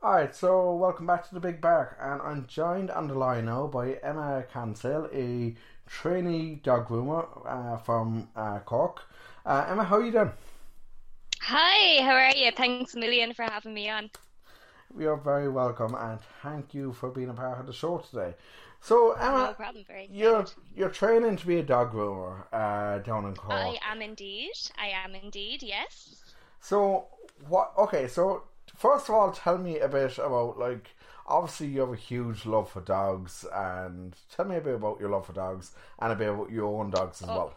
Alright, 0.00 0.34
so 0.34 0.74
welcome 0.74 1.06
back 1.06 1.28
to 1.28 1.34
the 1.34 1.40
Big 1.40 1.60
Bark, 1.60 1.98
and 2.00 2.22
I'm 2.22 2.46
joined 2.46 2.90
on 2.90 3.08
the 3.08 3.14
line 3.14 3.44
now 3.44 3.66
by 3.66 3.98
Emma 4.02 4.42
Cansdale, 4.52 5.08
a 5.12 5.54
trainee 5.88 6.56
dog 6.62 6.88
groomer 6.88 7.26
uh, 7.46 7.78
from 7.78 8.28
uh, 8.36 8.58
Cork. 8.60 9.02
Uh, 9.44 9.66
Emma, 9.68 9.84
how 9.84 9.96
are 9.96 10.04
you 10.04 10.12
doing? 10.12 10.30
Hi, 11.42 12.02
how 12.02 12.14
are 12.14 12.34
you? 12.36 12.50
Thanks 12.52 12.94
a 12.94 12.98
million 12.98 13.32
for 13.32 13.44
having 13.44 13.72
me 13.74 13.88
on. 13.88 14.10
We 14.94 15.06
are 15.06 15.16
very 15.16 15.48
welcome, 15.48 15.94
and 15.94 16.18
thank 16.42 16.74
you 16.74 16.92
for 16.92 17.10
being 17.10 17.28
a 17.30 17.34
part 17.34 17.60
of 17.60 17.66
the 17.66 17.72
show 17.72 17.98
today. 17.98 18.34
So, 18.80 19.12
Emma, 19.12 19.48
No 19.48 19.52
problem, 19.54 19.84
very 19.86 20.08
you're 20.10 20.46
you're 20.76 20.88
training 20.90 21.36
to 21.36 21.46
be 21.46 21.58
a 21.58 21.62
dog 21.62 21.92
groomer 21.92 22.44
uh, 22.52 22.98
down 22.98 23.24
in 23.26 23.34
Cork. 23.34 23.52
I 23.52 23.78
am 23.90 24.00
indeed. 24.00 24.52
I 24.78 24.88
am 24.88 25.14
indeed, 25.14 25.62
yes. 25.62 26.22
So 26.60 27.06
what? 27.48 27.72
Okay, 27.76 28.08
so 28.08 28.44
first 28.76 29.08
of 29.08 29.14
all, 29.14 29.32
tell 29.32 29.58
me 29.58 29.78
a 29.80 29.88
bit 29.88 30.18
about 30.18 30.58
like. 30.58 30.90
Obviously, 31.28 31.68
you 31.68 31.80
have 31.80 31.92
a 31.92 31.96
huge 31.96 32.44
love 32.46 32.70
for 32.70 32.80
dogs, 32.80 33.44
and 33.52 34.16
tell 34.30 34.46
me 34.46 34.56
a 34.56 34.60
bit 34.60 34.74
about 34.76 34.98
your 35.00 35.10
love 35.10 35.26
for 35.26 35.32
dogs 35.32 35.74
and 36.00 36.12
a 36.12 36.16
bit 36.16 36.28
about 36.28 36.50
your 36.50 36.66
own 36.66 36.90
dogs 36.90 37.22
as 37.22 37.28
Oh. 37.28 37.34
well. 37.34 37.54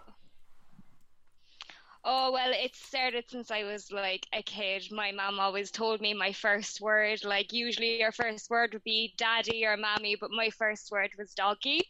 Oh, 2.04 2.32
well, 2.32 2.52
it 2.54 2.76
started 2.76 3.30
since 3.30 3.52
I 3.52 3.64
was 3.64 3.92
like 3.92 4.28
a 4.34 4.42
kid. 4.44 4.92
My 4.92 5.12
mum 5.12 5.40
always 5.40 5.72
told 5.72 6.02
me 6.02 6.14
my 6.14 6.32
first 6.34 6.82
word, 6.82 7.24
like, 7.24 7.54
usually 7.54 8.00
your 8.00 8.12
first 8.12 8.50
word 8.50 8.74
would 8.74 8.84
be 8.84 9.14
daddy 9.18 9.66
or 9.66 9.78
mommy, 9.78 10.16
but 10.16 10.32
my 10.32 10.50
first 10.50 10.92
word 10.92 11.12
was 11.18 11.34
doggy. 11.34 11.84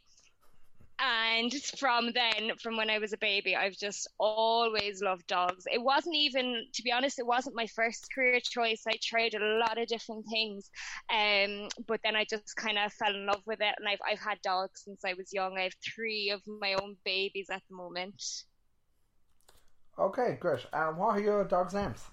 And 1.04 1.52
from 1.80 2.12
then, 2.14 2.52
from 2.62 2.78
when 2.78 2.92
I 2.92 3.00
was 3.00 3.12
a 3.12 3.18
baby, 3.18 3.56
I've 3.56 3.76
just 3.76 4.08
always 4.20 5.02
loved 5.02 5.26
dogs. 5.26 5.64
It 5.72 5.82
wasn't 5.82 6.16
even, 6.16 6.68
to 6.74 6.84
be 6.84 6.92
honest, 6.92 7.18
it 7.18 7.26
wasn't 7.26 7.56
my 7.56 7.66
first 7.66 8.08
career 8.14 8.40
choice. 8.40 8.84
I 8.88 9.00
tried 9.02 9.34
a 9.34 9.58
lot 9.58 9.80
of 9.80 9.88
different 9.88 10.26
things, 10.30 10.70
um, 11.12 11.70
but 11.88 12.02
then 12.04 12.16
I 12.16 12.24
just 12.26 12.56
kind 12.56 12.78
of 12.78 12.94
fell 12.94 13.16
in 13.16 13.26
love 13.26 13.42
with 13.48 13.62
it. 13.62 13.74
And 13.80 13.88
I've 13.90 14.00
I've 14.08 14.20
had 14.20 14.40
dogs 14.44 14.84
since 14.86 15.04
I 15.04 15.14
was 15.14 15.34
young. 15.34 15.58
I 15.58 15.64
have 15.64 15.74
three 15.84 16.30
of 16.30 16.42
my 16.46 16.76
own 16.76 16.96
babies 17.04 17.48
at 17.52 17.64
the 17.68 17.76
moment. 17.76 18.22
Okay, 19.98 20.38
great. 20.40 20.66
And 20.72 20.98
what 20.98 21.18
are 21.18 21.22
your 21.22 21.44
dogs' 21.46 21.74
names? 21.74 22.04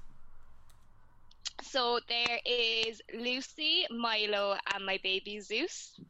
So 1.62 2.00
there 2.08 2.38
is 2.46 3.02
Lucy, 3.14 3.86
Milo, 3.90 4.56
and 4.72 4.86
my 4.86 4.98
baby 5.02 5.40
Zeus. 5.40 6.00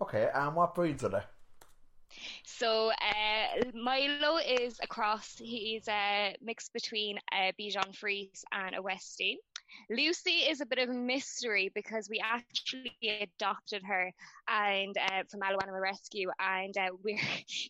Okay, 0.00 0.30
and 0.32 0.54
what 0.54 0.76
breeds 0.76 1.02
are 1.02 1.08
they? 1.08 1.22
So 2.44 2.90
uh, 2.90 3.70
Milo 3.74 4.38
is 4.38 4.78
a 4.82 4.86
cross. 4.86 5.34
He's 5.38 5.88
a 5.88 6.34
mix 6.42 6.68
between 6.68 7.18
a 7.32 7.52
Bichon 7.58 7.94
Frise 7.96 8.44
and 8.52 8.74
a 8.74 8.82
Westie. 8.82 9.36
Lucy 9.90 10.40
is 10.48 10.60
a 10.60 10.66
bit 10.66 10.78
of 10.78 10.90
a 10.90 10.92
mystery 10.94 11.70
because 11.74 12.08
we 12.08 12.22
actually 12.22 12.92
adopted 13.22 13.82
her 13.84 14.12
and 14.48 14.96
uh, 14.98 15.22
from 15.30 15.42
Animal 15.42 15.80
Rescue, 15.80 16.30
and 16.38 16.76
uh, 16.76 16.88
we're 17.04 17.18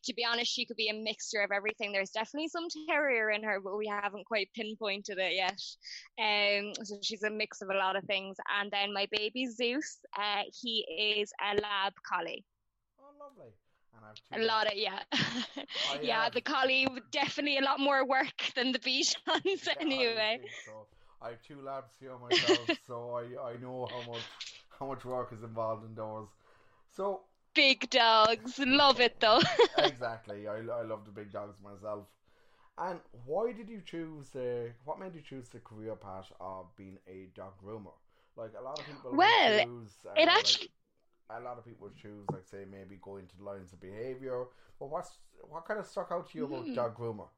to 0.04 0.14
be 0.14 0.24
honest, 0.24 0.52
she 0.52 0.64
could 0.64 0.76
be 0.76 0.88
a 0.88 0.94
mixture 0.94 1.42
of 1.42 1.50
everything. 1.52 1.92
There's 1.92 2.10
definitely 2.10 2.48
some 2.48 2.66
terrier 2.88 3.30
in 3.30 3.42
her, 3.44 3.60
but 3.60 3.76
we 3.76 3.86
haven't 3.86 4.26
quite 4.26 4.48
pinpointed 4.54 5.18
it 5.18 5.34
yet. 5.34 5.60
Um, 6.18 6.72
so 6.84 6.98
she's 7.02 7.22
a 7.22 7.30
mix 7.30 7.62
of 7.62 7.70
a 7.70 7.76
lot 7.76 7.96
of 7.96 8.04
things. 8.04 8.36
And 8.60 8.70
then 8.70 8.92
my 8.92 9.06
baby 9.10 9.46
Zeus, 9.46 9.98
uh, 10.16 10.42
he 10.60 10.84
is 11.20 11.32
a 11.40 11.54
lab 11.60 11.94
collie. 12.06 12.44
Oh, 12.98 13.12
lovely. 13.18 13.52
A 14.32 14.40
lot 14.40 14.66
of 14.66 14.72
yeah, 14.74 15.00
oh, 15.12 15.98
yeah. 16.02 16.28
The 16.28 16.40
collie 16.40 16.88
definitely 17.10 17.58
a 17.58 17.62
lot 17.62 17.80
more 17.80 18.06
work 18.06 18.42
than 18.54 18.72
the 18.72 18.78
Bichons 18.78 19.14
yeah, 19.44 19.72
anyway. 19.80 20.40
I, 20.42 20.48
so. 20.66 20.86
I 21.20 21.28
have 21.30 21.42
two 21.46 21.60
labs 21.62 21.92
here 22.00 22.18
myself, 22.18 22.68
so 22.86 23.12
I, 23.14 23.50
I 23.50 23.56
know 23.62 23.86
how 23.90 24.12
much 24.12 24.22
how 24.78 24.86
much 24.86 25.04
work 25.04 25.32
is 25.32 25.42
involved 25.42 25.84
in 25.86 25.94
those. 25.94 26.26
So 26.96 27.20
big 27.54 27.88
dogs, 27.90 28.58
love 28.58 29.00
it 29.00 29.20
though. 29.20 29.40
exactly, 29.78 30.48
I, 30.48 30.56
I 30.56 30.82
love 30.82 31.04
the 31.04 31.12
big 31.12 31.32
dogs 31.32 31.56
myself. 31.62 32.06
And 32.78 32.98
why 33.26 33.52
did 33.52 33.68
you 33.68 33.82
choose 33.84 34.30
the? 34.30 34.70
What 34.84 34.98
made 34.98 35.14
you 35.14 35.20
choose 35.20 35.48
the 35.48 35.60
career 35.60 35.94
path 35.94 36.32
of 36.40 36.74
being 36.76 36.98
a 37.06 37.28
dog 37.36 37.52
groomer? 37.64 37.92
Like 38.36 38.52
a 38.58 38.62
lot 38.62 38.78
of 38.80 38.86
people. 38.86 39.14
Well, 39.14 39.64
choose, 39.64 39.92
uh, 40.06 40.20
it 40.20 40.28
actually. 40.28 40.64
Like, 40.64 40.81
a 41.30 41.40
lot 41.40 41.58
of 41.58 41.64
people 41.64 41.90
choose, 42.00 42.26
like 42.32 42.46
say, 42.46 42.64
maybe 42.70 42.98
going 43.02 43.26
to 43.26 43.36
the 43.36 43.44
lines 43.44 43.72
of 43.72 43.80
behavior. 43.80 44.44
But 44.78 44.90
what's 44.90 45.18
what 45.48 45.66
kind 45.66 45.80
of 45.80 45.86
stuck 45.86 46.08
out 46.10 46.30
to 46.30 46.38
you 46.38 46.44
about 46.44 46.66
mm. 46.66 46.74
dog 46.74 46.96
groomer? 46.96 47.28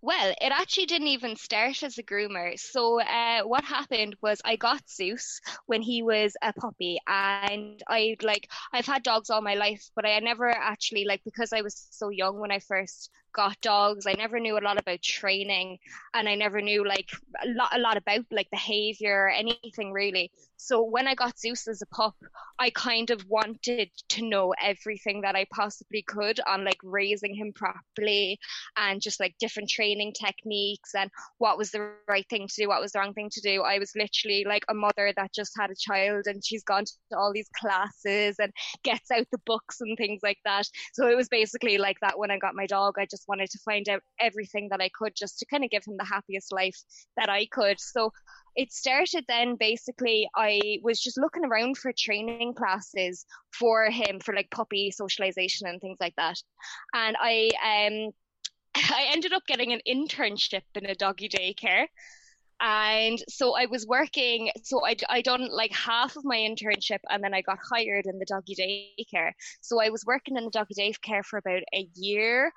Well, 0.00 0.34
it 0.40 0.52
actually 0.52 0.86
didn't 0.86 1.08
even 1.08 1.36
start 1.36 1.82
as 1.82 1.98
a 1.98 2.02
groomer. 2.02 2.58
So, 2.58 3.00
uh, 3.00 3.42
what 3.42 3.64
happened 3.64 4.16
was 4.22 4.40
I 4.44 4.56
got 4.56 4.88
Zeus 4.88 5.40
when 5.66 5.82
he 5.82 6.02
was 6.02 6.36
a 6.42 6.52
puppy, 6.52 6.98
and 7.06 7.82
I 7.88 8.16
like 8.22 8.48
I've 8.72 8.86
had 8.86 9.02
dogs 9.02 9.30
all 9.30 9.42
my 9.42 9.54
life, 9.54 9.90
but 9.96 10.06
I 10.06 10.18
never 10.20 10.50
actually 10.50 11.04
like 11.04 11.22
because 11.24 11.52
I 11.52 11.62
was 11.62 11.88
so 11.90 12.10
young 12.10 12.38
when 12.38 12.52
I 12.52 12.60
first 12.60 13.10
got 13.32 13.60
dogs. 13.60 14.06
I 14.06 14.14
never 14.14 14.40
knew 14.40 14.58
a 14.58 14.64
lot 14.64 14.78
about 14.78 15.02
training, 15.02 15.78
and 16.14 16.28
I 16.28 16.34
never 16.34 16.60
knew 16.60 16.86
like 16.86 17.10
a 17.42 17.48
lot, 17.48 17.70
a 17.74 17.78
lot 17.78 17.96
about 17.96 18.24
like 18.30 18.50
behavior, 18.50 19.28
anything 19.28 19.92
really. 19.92 20.30
So 20.60 20.82
when 20.82 21.06
I 21.06 21.14
got 21.14 21.38
Zeus 21.38 21.68
as 21.68 21.82
a 21.82 21.86
pup, 21.86 22.16
I 22.58 22.70
kind 22.70 23.10
of 23.10 23.24
wanted 23.28 23.90
to 24.08 24.28
know 24.28 24.52
everything 24.60 25.20
that 25.20 25.36
I 25.36 25.46
possibly 25.54 26.02
could 26.02 26.40
on 26.48 26.64
like 26.64 26.80
raising 26.82 27.32
him 27.32 27.52
properly 27.54 28.40
and 28.76 29.00
just 29.00 29.20
like 29.20 29.36
different 29.38 29.70
training 29.70 30.14
techniques 30.20 30.96
and 30.96 31.10
what 31.38 31.58
was 31.58 31.70
the 31.70 31.92
right 32.08 32.26
thing 32.28 32.48
to 32.48 32.62
do, 32.62 32.68
what 32.68 32.80
was 32.80 32.90
the 32.90 32.98
wrong 32.98 33.14
thing 33.14 33.30
to 33.34 33.40
do. 33.40 33.62
I 33.62 33.78
was 33.78 33.92
literally 33.94 34.44
like 34.48 34.64
a 34.68 34.74
mother 34.74 35.12
that 35.16 35.32
just 35.32 35.52
had 35.56 35.70
a 35.70 35.76
child 35.76 36.24
and 36.26 36.44
she's 36.44 36.64
gone 36.64 36.84
to 36.86 37.16
all 37.16 37.32
these 37.32 37.48
classes 37.56 38.36
and 38.40 38.52
gets 38.82 39.12
out 39.12 39.28
the 39.30 39.38
books 39.46 39.80
and 39.80 39.96
things 39.96 40.20
like 40.24 40.38
that. 40.44 40.66
So 40.92 41.08
it 41.08 41.16
was 41.16 41.28
basically 41.28 41.78
like 41.78 42.00
that 42.00 42.18
when 42.18 42.32
I 42.32 42.38
got 42.38 42.56
my 42.56 42.66
dog. 42.66 42.96
I 42.98 43.06
just 43.06 43.17
wanted 43.26 43.50
to 43.50 43.58
find 43.64 43.88
out 43.88 44.02
everything 44.20 44.68
that 44.70 44.80
I 44.80 44.90
could 44.90 45.14
just 45.16 45.38
to 45.38 45.46
kind 45.46 45.64
of 45.64 45.70
give 45.70 45.84
him 45.84 45.96
the 45.98 46.04
happiest 46.04 46.52
life 46.52 46.76
that 47.16 47.28
I 47.28 47.46
could. 47.46 47.80
So 47.80 48.12
it 48.56 48.72
started 48.72 49.24
then 49.28 49.56
basically 49.56 50.28
I 50.36 50.80
was 50.82 51.00
just 51.00 51.18
looking 51.18 51.44
around 51.44 51.78
for 51.78 51.92
training 51.96 52.54
classes 52.54 53.24
for 53.52 53.90
him 53.90 54.20
for 54.20 54.34
like 54.34 54.50
puppy 54.50 54.90
socialization 54.90 55.66
and 55.66 55.80
things 55.80 55.98
like 56.00 56.14
that. 56.16 56.36
And 56.94 57.16
I 57.20 57.50
um 57.64 58.10
I 58.74 59.08
ended 59.12 59.32
up 59.32 59.46
getting 59.46 59.72
an 59.72 59.80
internship 59.88 60.62
in 60.74 60.86
a 60.86 60.94
doggy 60.94 61.28
daycare 61.28 61.86
and 62.60 63.22
so 63.28 63.56
I 63.56 63.66
was 63.66 63.86
working. 63.86 64.50
So 64.64 64.84
I 64.84 64.96
I 65.08 65.22
done 65.22 65.48
like 65.50 65.72
half 65.72 66.16
of 66.16 66.24
my 66.24 66.36
internship, 66.36 66.98
and 67.08 67.22
then 67.22 67.34
I 67.34 67.42
got 67.42 67.58
hired 67.58 68.06
in 68.06 68.18
the 68.18 68.26
doggy 68.26 68.56
daycare. 68.56 69.32
So 69.60 69.80
I 69.80 69.90
was 69.90 70.04
working 70.04 70.36
in 70.36 70.44
the 70.44 70.50
doggy 70.50 70.74
daycare 70.74 71.24
for 71.24 71.38
about 71.38 71.62
a 71.74 71.88
year, 71.94 72.52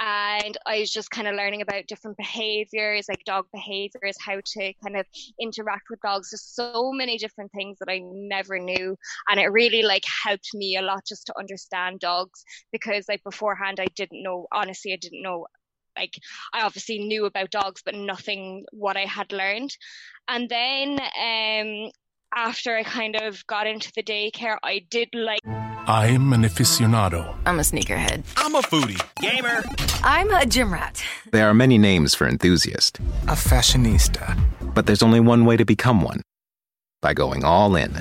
and 0.00 0.56
I 0.66 0.80
was 0.80 0.90
just 0.90 1.10
kind 1.10 1.28
of 1.28 1.36
learning 1.36 1.62
about 1.62 1.86
different 1.86 2.16
behaviors, 2.16 3.06
like 3.08 3.24
dog 3.24 3.46
behaviors, 3.52 4.16
how 4.20 4.40
to 4.44 4.72
kind 4.82 4.96
of 4.96 5.06
interact 5.40 5.84
with 5.88 6.00
dogs. 6.00 6.30
There's 6.30 6.42
so 6.42 6.92
many 6.92 7.16
different 7.16 7.52
things 7.52 7.78
that 7.78 7.88
I 7.88 8.00
never 8.02 8.58
knew, 8.58 8.96
and 9.28 9.40
it 9.40 9.46
really 9.46 9.82
like 9.82 10.04
helped 10.24 10.50
me 10.54 10.76
a 10.76 10.82
lot 10.82 11.06
just 11.06 11.26
to 11.26 11.38
understand 11.38 12.00
dogs 12.00 12.44
because 12.72 13.06
like 13.08 13.22
beforehand 13.22 13.78
I 13.80 13.86
didn't 13.94 14.22
know. 14.22 14.46
Honestly, 14.52 14.92
I 14.92 14.96
didn't 14.96 15.22
know. 15.22 15.46
Like 15.96 16.18
I 16.52 16.62
obviously 16.62 16.98
knew 16.98 17.26
about 17.26 17.50
dogs, 17.50 17.82
but 17.84 17.94
nothing 17.94 18.64
what 18.72 18.96
I 18.96 19.06
had 19.06 19.32
learned. 19.32 19.76
And 20.26 20.48
then 20.48 20.98
um, 21.00 21.90
after 22.34 22.76
I 22.76 22.82
kind 22.82 23.16
of 23.16 23.46
got 23.46 23.66
into 23.66 23.92
the 23.94 24.02
daycare, 24.02 24.56
I 24.62 24.84
did 24.90 25.08
like. 25.14 25.40
I'm 25.86 26.32
an 26.32 26.44
aficionado. 26.44 27.36
I'm 27.44 27.58
a 27.58 27.62
sneakerhead. 27.62 28.22
I'm 28.38 28.54
a 28.54 28.62
foodie. 28.62 28.98
Gamer. 29.20 29.62
I'm 30.02 30.30
a 30.30 30.46
gym 30.46 30.72
rat. 30.72 31.04
There 31.30 31.46
are 31.46 31.52
many 31.52 31.76
names 31.76 32.14
for 32.14 32.26
enthusiast. 32.26 33.00
A 33.24 33.32
fashionista. 33.32 34.34
But 34.74 34.86
there's 34.86 35.02
only 35.02 35.20
one 35.20 35.44
way 35.44 35.58
to 35.58 35.64
become 35.66 36.00
one 36.00 36.22
by 37.02 37.12
going 37.12 37.44
all 37.44 37.76
in. 37.76 37.92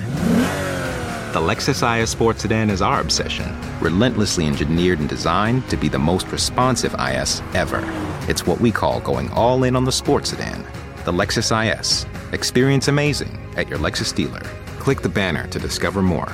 The 1.34 1.42
Lexus 1.42 1.84
IS 2.02 2.10
Sports 2.10 2.44
Sedan 2.44 2.70
is 2.70 2.82
our 2.82 3.02
obsession, 3.02 3.54
relentlessly 3.82 4.48
engineered 4.48 5.00
and 5.00 5.10
designed 5.10 5.70
to 5.70 5.76
be 5.76 5.90
the 5.90 6.00
most 6.00 6.28
responsive 6.28 6.96
IS 6.98 7.42
ever. 7.54 7.82
It's 8.30 8.48
what 8.48 8.62
we 8.62 8.72
call 8.72 9.02
going 9.02 9.30
all 9.32 9.66
in 9.66 9.76
on 9.76 9.84
the 9.84 9.92
sports 9.92 10.30
sedan. 10.30 10.64
The 11.04 11.12
Lexus 11.12 11.52
IS. 11.52 12.06
Experience 12.32 12.88
amazing 12.88 13.38
at 13.58 13.68
your 13.68 13.80
Lexus 13.80 14.16
dealer. 14.16 14.44
Click 14.80 15.02
the 15.02 15.10
banner 15.10 15.48
to 15.48 15.60
discover 15.60 16.02
more 16.02 16.32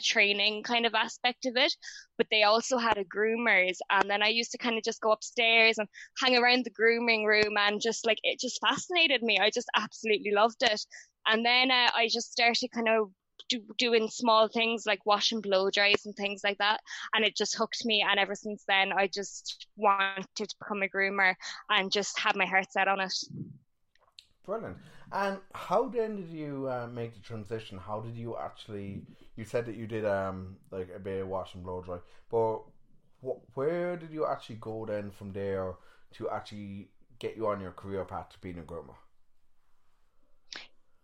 training 0.00 0.62
kind 0.62 0.86
of 0.86 0.94
aspect 0.94 1.46
of 1.46 1.56
it, 1.56 1.74
but 2.18 2.26
they 2.30 2.42
also 2.42 2.78
had 2.78 2.98
a 2.98 3.04
groomers. 3.04 3.76
And 3.90 4.08
then 4.08 4.22
I 4.22 4.28
used 4.28 4.52
to 4.52 4.58
kind 4.58 4.76
of 4.76 4.84
just 4.84 5.00
go 5.00 5.12
upstairs 5.12 5.78
and 5.78 5.88
hang 6.18 6.36
around 6.36 6.64
the 6.64 6.70
grooming 6.70 7.24
room 7.24 7.56
and 7.56 7.80
just 7.80 8.06
like 8.06 8.18
it 8.22 8.40
just 8.40 8.60
fascinated 8.60 9.22
me. 9.22 9.38
I 9.38 9.50
just 9.50 9.68
absolutely 9.76 10.32
loved 10.32 10.62
it. 10.62 10.80
And 11.26 11.44
then 11.44 11.70
uh, 11.70 11.90
I 11.94 12.08
just 12.10 12.32
started 12.32 12.68
kind 12.72 12.88
of 12.88 13.10
do, 13.48 13.62
doing 13.78 14.08
small 14.08 14.48
things 14.48 14.84
like 14.86 15.04
washing 15.06 15.40
blow 15.40 15.70
dries 15.70 16.04
and 16.04 16.14
things 16.14 16.42
like 16.44 16.58
that. 16.58 16.80
And 17.14 17.24
it 17.24 17.36
just 17.36 17.56
hooked 17.56 17.84
me. 17.84 18.04
And 18.08 18.18
ever 18.18 18.34
since 18.34 18.64
then, 18.66 18.92
I 18.92 19.08
just 19.12 19.66
wanted 19.76 20.26
to 20.36 20.46
become 20.58 20.82
a 20.82 20.88
groomer 20.88 21.34
and 21.68 21.92
just 21.92 22.18
have 22.20 22.36
my 22.36 22.46
heart 22.46 22.72
set 22.72 22.88
on 22.88 23.00
it. 23.00 23.14
Brilliant. 24.44 24.76
And 25.12 25.38
how 25.54 25.88
then 25.88 26.16
did 26.16 26.28
you 26.28 26.68
uh, 26.68 26.88
make 26.92 27.14
the 27.14 27.20
transition? 27.20 27.78
How 27.78 28.00
did 28.00 28.16
you 28.16 28.36
actually? 28.36 29.02
You 29.36 29.44
said 29.44 29.66
that 29.66 29.76
you 29.76 29.86
did 29.86 30.04
um 30.04 30.56
like 30.70 30.88
a 30.94 30.98
bit 30.98 31.22
of 31.22 31.28
wash 31.28 31.54
and 31.54 31.62
blow 31.62 31.82
dry, 31.82 31.98
but 32.30 32.62
what, 33.20 33.38
where 33.54 33.96
did 33.96 34.10
you 34.10 34.26
actually 34.26 34.56
go 34.56 34.84
then 34.86 35.10
from 35.10 35.32
there 35.32 35.74
to 36.14 36.28
actually 36.30 36.88
get 37.18 37.36
you 37.36 37.46
on 37.46 37.60
your 37.60 37.72
career 37.72 38.04
path 38.04 38.30
to 38.30 38.38
being 38.40 38.58
a 38.58 38.62
groomer? 38.62 38.94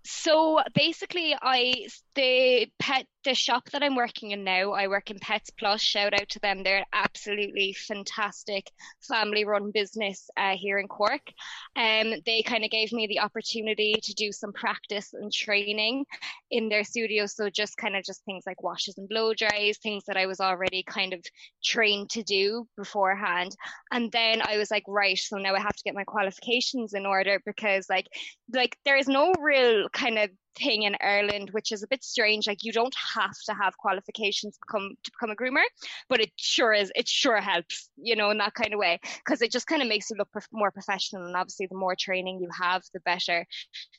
So 0.04 0.60
basically, 0.74 1.36
I 1.40 1.86
the 2.14 2.68
pet 2.78 3.06
the 3.24 3.34
shop 3.34 3.70
that 3.70 3.82
I'm 3.82 3.96
working 3.96 4.32
in 4.32 4.44
now, 4.44 4.72
I 4.72 4.88
work 4.88 5.10
in 5.10 5.18
Pets 5.18 5.50
Plus. 5.58 5.80
Shout 5.80 6.14
out 6.14 6.28
to 6.30 6.40
them; 6.40 6.62
they're 6.62 6.84
absolutely 6.92 7.72
fantastic 7.72 8.70
family-run 9.00 9.70
business 9.72 10.28
uh, 10.36 10.56
here 10.56 10.78
in 10.78 10.88
Cork. 10.88 11.28
Um, 11.76 12.14
they 12.26 12.42
kind 12.42 12.64
of 12.64 12.70
gave 12.70 12.92
me 12.92 13.06
the 13.06 13.20
opportunity 13.20 13.94
to 14.02 14.14
do 14.14 14.32
some 14.32 14.52
practice 14.52 15.12
and 15.12 15.32
training 15.32 16.04
in 16.50 16.68
their 16.68 16.84
studio. 16.84 17.26
So 17.26 17.50
just 17.50 17.76
kind 17.76 17.96
of 17.96 18.04
just 18.04 18.24
things 18.24 18.44
like 18.46 18.62
washes 18.62 18.98
and 18.98 19.08
blow 19.08 19.34
dries, 19.34 19.78
things 19.78 20.04
that 20.06 20.16
I 20.16 20.26
was 20.26 20.40
already 20.40 20.82
kind 20.82 21.12
of 21.12 21.20
trained 21.64 22.10
to 22.10 22.22
do 22.22 22.66
beforehand. 22.76 23.56
And 23.90 24.10
then 24.12 24.42
I 24.42 24.58
was 24.58 24.70
like, 24.70 24.84
right, 24.88 25.18
so 25.18 25.36
now 25.38 25.54
I 25.54 25.60
have 25.60 25.76
to 25.76 25.84
get 25.84 25.94
my 25.94 26.04
qualifications 26.04 26.94
in 26.94 27.06
order 27.06 27.40
because 27.44 27.86
like 27.88 28.06
like 28.52 28.76
there 28.84 28.96
is 28.96 29.08
no 29.08 29.32
real 29.40 29.88
kind 29.90 30.18
of 30.18 30.30
thing 30.56 30.82
in 30.82 30.96
Ireland, 31.00 31.50
which 31.50 31.72
is 31.72 31.82
a 31.82 31.88
bit 31.88 32.04
strange. 32.04 32.46
Like 32.46 32.64
you 32.64 32.72
don't 32.72 32.94
have 33.14 33.36
to 33.46 33.54
have 33.54 33.76
qualifications 33.76 34.54
to 34.54 34.60
become 34.66 34.94
to 35.02 35.10
become 35.10 35.30
a 35.30 35.36
groomer, 35.36 35.64
but 36.08 36.20
it 36.20 36.32
sure 36.36 36.72
is. 36.72 36.92
It 36.94 37.08
sure 37.08 37.40
helps, 37.40 37.88
you 37.96 38.16
know, 38.16 38.30
in 38.30 38.38
that 38.38 38.54
kind 38.54 38.72
of 38.74 38.78
way, 38.78 39.00
because 39.24 39.42
it 39.42 39.52
just 39.52 39.66
kind 39.66 39.82
of 39.82 39.88
makes 39.88 40.10
you 40.10 40.16
look 40.16 40.28
more 40.52 40.70
professional. 40.70 41.26
And 41.26 41.36
obviously, 41.36 41.66
the 41.66 41.76
more 41.76 41.96
training 41.96 42.40
you 42.40 42.48
have, 42.58 42.82
the 42.92 43.00
better. 43.00 43.46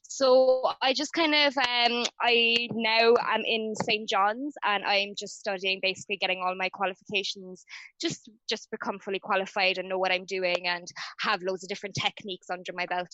So 0.03 0.71
I 0.81 0.93
just 0.93 1.13
kind 1.13 1.33
of 1.33 1.57
um, 1.57 2.05
I 2.21 2.67
now 2.71 3.13
I'm 3.21 3.43
in 3.45 3.73
St 3.83 4.07
John's, 4.07 4.53
and 4.63 4.83
I'm 4.83 5.15
just 5.17 5.39
studying, 5.39 5.79
basically 5.81 6.17
getting 6.17 6.41
all 6.41 6.55
my 6.55 6.69
qualifications, 6.69 7.65
just 7.99 8.29
just 8.47 8.69
become 8.71 8.99
fully 8.99 9.19
qualified 9.19 9.77
and 9.77 9.89
know 9.89 9.97
what 9.97 10.11
I'm 10.11 10.25
doing, 10.25 10.67
and 10.67 10.87
have 11.19 11.41
loads 11.41 11.63
of 11.63 11.69
different 11.69 11.95
techniques 11.95 12.49
under 12.49 12.73
my 12.73 12.85
belt. 12.85 13.13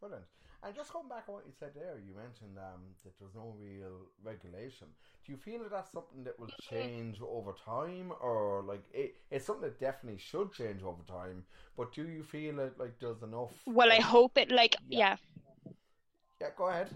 Brilliant. 0.00 0.24
And 0.62 0.74
just 0.74 0.92
going 0.92 1.08
back 1.08 1.24
on 1.28 1.36
what 1.36 1.46
you 1.46 1.52
said 1.58 1.70
there, 1.74 1.96
you 2.06 2.14
mentioned 2.14 2.58
um, 2.58 2.82
that 3.02 3.18
there's 3.18 3.34
no 3.34 3.54
real 3.58 4.08
regulation. 4.22 4.88
Do 5.24 5.32
you 5.32 5.38
feel 5.38 5.60
that 5.60 5.70
that's 5.70 5.90
something 5.90 6.22
that 6.24 6.38
will 6.38 6.50
change 6.68 7.18
over 7.22 7.54
time, 7.64 8.12
or 8.20 8.62
like 8.66 8.84
it, 8.92 9.16
it's 9.30 9.46
something 9.46 9.62
that 9.62 9.80
definitely 9.80 10.20
should 10.20 10.52
change 10.52 10.82
over 10.82 11.02
time? 11.08 11.44
But 11.78 11.94
do 11.94 12.06
you 12.06 12.22
feel 12.22 12.56
that 12.56 12.78
like 12.78 12.98
there's 13.00 13.22
enough? 13.22 13.52
Well, 13.66 13.90
I 13.90 14.00
hope 14.00 14.36
it. 14.36 14.52
Like, 14.52 14.76
yeah. 14.88 15.16
Yeah, 15.64 15.72
yeah 16.42 16.48
go 16.58 16.68
ahead. 16.68 16.90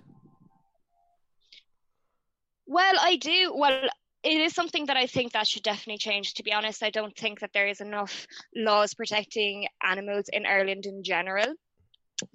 Well, 2.66 2.94
I 3.00 3.16
do. 3.16 3.52
Well, 3.54 3.88
it 4.22 4.40
is 4.40 4.54
something 4.54 4.86
that 4.86 4.98
I 4.98 5.06
think 5.06 5.32
that 5.32 5.46
should 5.48 5.62
definitely 5.62 5.98
change. 5.98 6.34
To 6.34 6.42
be 6.42 6.52
honest, 6.52 6.82
I 6.82 6.90
don't 6.90 7.16
think 7.16 7.40
that 7.40 7.54
there 7.54 7.66
is 7.66 7.80
enough 7.80 8.26
laws 8.54 8.92
protecting 8.92 9.68
animals 9.82 10.26
in 10.30 10.44
Ireland 10.44 10.84
in 10.84 11.02
general 11.02 11.54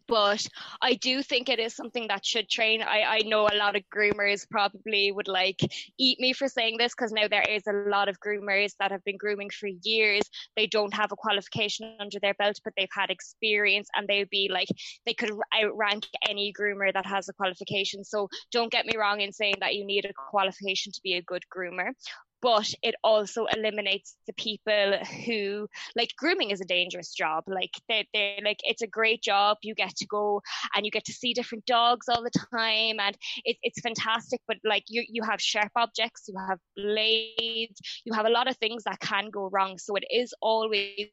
but 0.08 0.46
I 0.82 0.96
do 0.96 1.22
think 1.22 1.50
it 1.50 1.60
is 1.60 1.76
something 1.76 2.08
that 2.08 2.26
should 2.26 2.50
train. 2.50 2.82
I, 2.82 3.04
I 3.04 3.20
know 3.26 3.48
a 3.48 3.58
lot 3.58 3.76
of 3.76 3.84
groomers 3.96 4.50
probably 4.50 5.12
would 5.12 5.28
like 5.28 5.60
eat 5.98 6.20
me 6.20 6.34
for 6.34 6.48
saying 6.48 6.78
this 6.78 6.94
because 6.96 7.12
now 7.12 7.28
there 7.28 7.44
is 7.44 7.64
a 7.68 7.90
lot 7.90 8.10
of 8.10 8.20
groomers 8.20 8.74
that 8.80 8.92
have 8.92 9.04
been 9.04 9.18
grooming 9.18 9.50
for 9.50 9.68
years. 9.84 10.24
They 10.56 10.68
don't 10.68 10.94
have 10.94 11.12
a 11.12 11.16
qualification 11.16 11.96
under 12.00 12.20
their 12.20 12.34
belt, 12.34 12.60
but 12.64 12.74
they've 12.78 12.88
had 12.92 13.10
experience 13.10 13.90
and 13.96 14.08
they 14.08 14.20
would 14.20 14.30
be 14.30 14.50
like, 14.52 14.70
they 15.06 15.14
could 15.14 15.32
outrank 15.56 16.08
any 16.28 16.54
groomer 16.60 16.94
that 16.94 17.06
has 17.06 17.30
a 17.30 17.34
qualification. 17.34 18.04
So 18.04 18.30
don't 18.52 18.72
get 18.72 18.86
me 18.86 18.98
wrong 18.98 19.22
in 19.22 19.32
saying 19.32 19.56
that 19.60 19.76
you 19.76 19.86
need 19.86 20.06
a 20.06 20.14
qualification 20.14 20.92
to 20.92 21.02
be 21.04 21.16
a 21.16 21.22
good 21.22 21.44
groomer 21.56 21.92
but 22.42 22.74
it 22.82 22.96
also 23.04 23.46
eliminates 23.46 24.16
the 24.28 24.34
people 24.34 24.94
who 25.26 25.68
like 25.96 26.14
grooming 26.18 26.52
is 26.52 26.62
a 26.62 26.66
dangerous 26.66 27.14
job. 27.14 27.44
Like 27.48 27.72
they 27.88 28.08
they 28.14 28.42
like 28.44 28.60
it's 28.64 28.82
a 28.82 28.88
great 28.88 29.22
job. 29.22 29.58
You 29.62 29.76
get 29.76 29.96
to 29.98 30.06
go 30.06 30.42
and 30.76 30.86
you 30.86 30.92
get 30.92 31.06
to 31.06 31.14
see 31.14 31.34
different 31.34 31.66
dogs 31.66 32.08
all 32.10 32.24
the 32.24 32.32
time 32.52 33.00
and 33.00 33.18
it, 33.46 33.58
it's 33.62 33.82
fantastic 33.82 34.42
but 34.48 34.58
like 34.64 34.84
you 34.88 35.04
you 35.08 35.24
have 35.24 35.42
sharp 35.42 35.72
objects 35.76 36.26
you 36.28 36.36
have 36.48 36.60
blades 36.76 37.80
you 38.06 38.14
have 38.14 38.26
a 38.26 38.30
lot 38.30 38.50
of 38.50 38.58
things 38.58 38.84
that 38.84 39.00
can 39.00 39.30
go 39.30 39.50
wrong. 39.52 39.78
So 39.78 39.96
it 39.96 40.04
is 40.10 40.34
always 40.42 41.10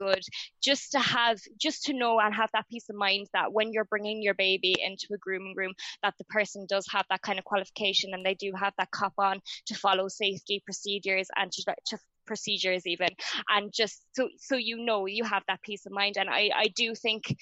good 0.00 0.22
just 0.62 0.92
to 0.92 0.98
have 0.98 1.38
just 1.60 1.84
to 1.84 1.92
know 1.92 2.18
and 2.20 2.34
have 2.34 2.50
that 2.52 2.68
peace 2.70 2.88
of 2.88 2.96
mind 2.96 3.26
that 3.32 3.52
when 3.52 3.72
you're 3.72 3.84
bringing 3.84 4.22
your 4.22 4.34
baby 4.34 4.74
into 4.80 5.06
a 5.14 5.18
grooming 5.18 5.54
room 5.56 5.72
that 6.02 6.14
the 6.18 6.24
person 6.24 6.66
does 6.68 6.86
have 6.90 7.04
that 7.10 7.22
kind 7.22 7.38
of 7.38 7.44
qualification 7.44 8.10
and 8.12 8.24
they 8.24 8.34
do 8.34 8.52
have 8.58 8.72
that 8.78 8.90
cop 8.90 9.14
on 9.18 9.40
to 9.66 9.74
follow 9.74 10.08
safety 10.08 10.62
procedures 10.64 11.28
and 11.36 11.50
to, 11.52 11.74
to 11.86 11.98
procedures 12.26 12.86
even. 12.86 13.08
And 13.48 13.72
just 13.72 14.02
so 14.14 14.28
so 14.38 14.56
you 14.56 14.84
know 14.84 15.06
you 15.06 15.24
have 15.24 15.42
that 15.48 15.62
peace 15.62 15.86
of 15.86 15.92
mind. 15.92 16.16
And 16.16 16.28
i 16.28 16.50
i 16.54 16.68
do 16.76 16.94
think 16.94 17.34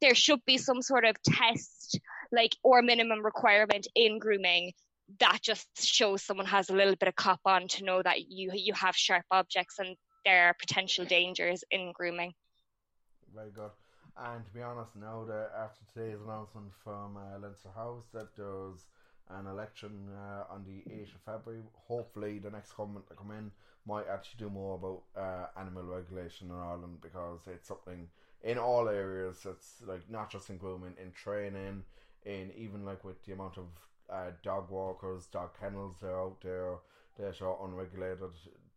there 0.00 0.14
should 0.14 0.44
be 0.46 0.58
some 0.58 0.82
sort 0.82 1.04
of 1.04 1.20
test 1.22 1.98
like 2.30 2.54
or 2.62 2.82
minimum 2.82 3.24
requirement 3.24 3.88
in 3.96 4.18
grooming 4.18 4.72
that 5.20 5.38
just 5.42 5.66
shows 5.76 6.22
someone 6.22 6.46
has 6.46 6.68
a 6.68 6.74
little 6.74 6.94
bit 6.94 7.08
of 7.08 7.16
cop 7.16 7.40
on 7.46 7.66
to 7.68 7.84
know 7.84 8.02
that 8.02 8.28
you 8.28 8.50
you 8.54 8.74
have 8.74 8.94
sharp 8.94 9.24
objects 9.30 9.78
and 9.78 9.96
there 10.24 10.46
are 10.46 10.54
potential 10.54 11.04
dangers 11.04 11.64
in 11.70 11.92
grooming. 11.92 12.34
Very 13.34 13.50
good. 13.50 13.70
And 14.16 14.44
to 14.44 14.52
be 14.52 14.62
honest, 14.62 14.96
now 14.96 15.24
that 15.28 15.50
after 15.56 15.84
today's 15.92 16.18
announcement 16.24 16.72
from 16.82 17.16
uh, 17.16 17.38
Leinster 17.38 17.68
House 17.74 18.04
that 18.12 18.34
there's 18.36 18.86
an 19.30 19.46
election 19.46 20.08
uh, 20.16 20.52
on 20.52 20.64
the 20.64 20.90
8th 20.90 21.14
of 21.14 21.20
February, 21.24 21.62
hopefully 21.86 22.38
the 22.38 22.50
next 22.50 22.72
government 22.72 23.06
to 23.08 23.14
come 23.14 23.30
in 23.30 23.50
might 23.86 24.08
actually 24.08 24.38
do 24.38 24.50
more 24.50 24.74
about 24.74 25.02
uh, 25.16 25.60
animal 25.60 25.84
regulation 25.84 26.48
in 26.50 26.56
Ireland 26.56 26.98
because 27.00 27.40
it's 27.46 27.68
something 27.68 28.08
in 28.42 28.58
all 28.58 28.88
areas. 28.88 29.40
that's 29.44 29.82
like 29.86 30.10
not 30.10 30.30
just 30.30 30.50
in 30.50 30.56
grooming, 30.56 30.94
in 31.00 31.12
training, 31.12 31.84
in 32.24 32.50
even 32.56 32.84
like 32.84 33.04
with 33.04 33.24
the 33.24 33.32
amount 33.32 33.58
of 33.58 33.66
uh, 34.10 34.30
dog 34.42 34.70
walkers, 34.70 35.26
dog 35.26 35.50
kennels 35.60 35.96
that 36.00 36.08
are 36.08 36.22
out 36.22 36.40
there 36.42 36.76
that 37.18 37.40
are 37.42 37.58
unregulated 37.64 38.30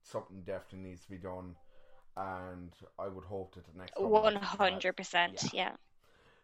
something 0.03 0.41
definitely 0.43 0.89
needs 0.89 1.03
to 1.03 1.09
be 1.09 1.17
done, 1.17 1.55
and 2.17 2.73
I 2.99 3.07
would 3.07 3.25
hope 3.25 3.55
that 3.55 3.65
the 3.65 3.77
next 3.77 3.99
one 3.99 4.35
hundred 4.35 4.93
percent, 4.97 5.53
yeah. 5.53 5.75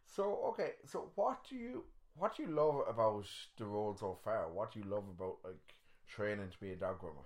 So 0.06 0.40
okay, 0.50 0.74
so 0.86 1.12
what 1.16 1.44
do 1.50 1.56
you 1.56 1.84
what 2.16 2.36
do 2.36 2.44
you 2.44 2.50
love 2.50 2.82
about 2.88 3.28
the 3.58 3.66
role 3.66 3.96
so 3.96 4.18
far? 4.24 4.52
What 4.52 4.72
do 4.74 4.80
you 4.80 4.86
love 4.86 5.04
about 5.10 5.38
like 5.44 5.74
training 6.08 6.50
to 6.50 6.60
be 6.60 6.72
a 6.72 6.76
dog 6.76 7.02
groomer? 7.02 7.26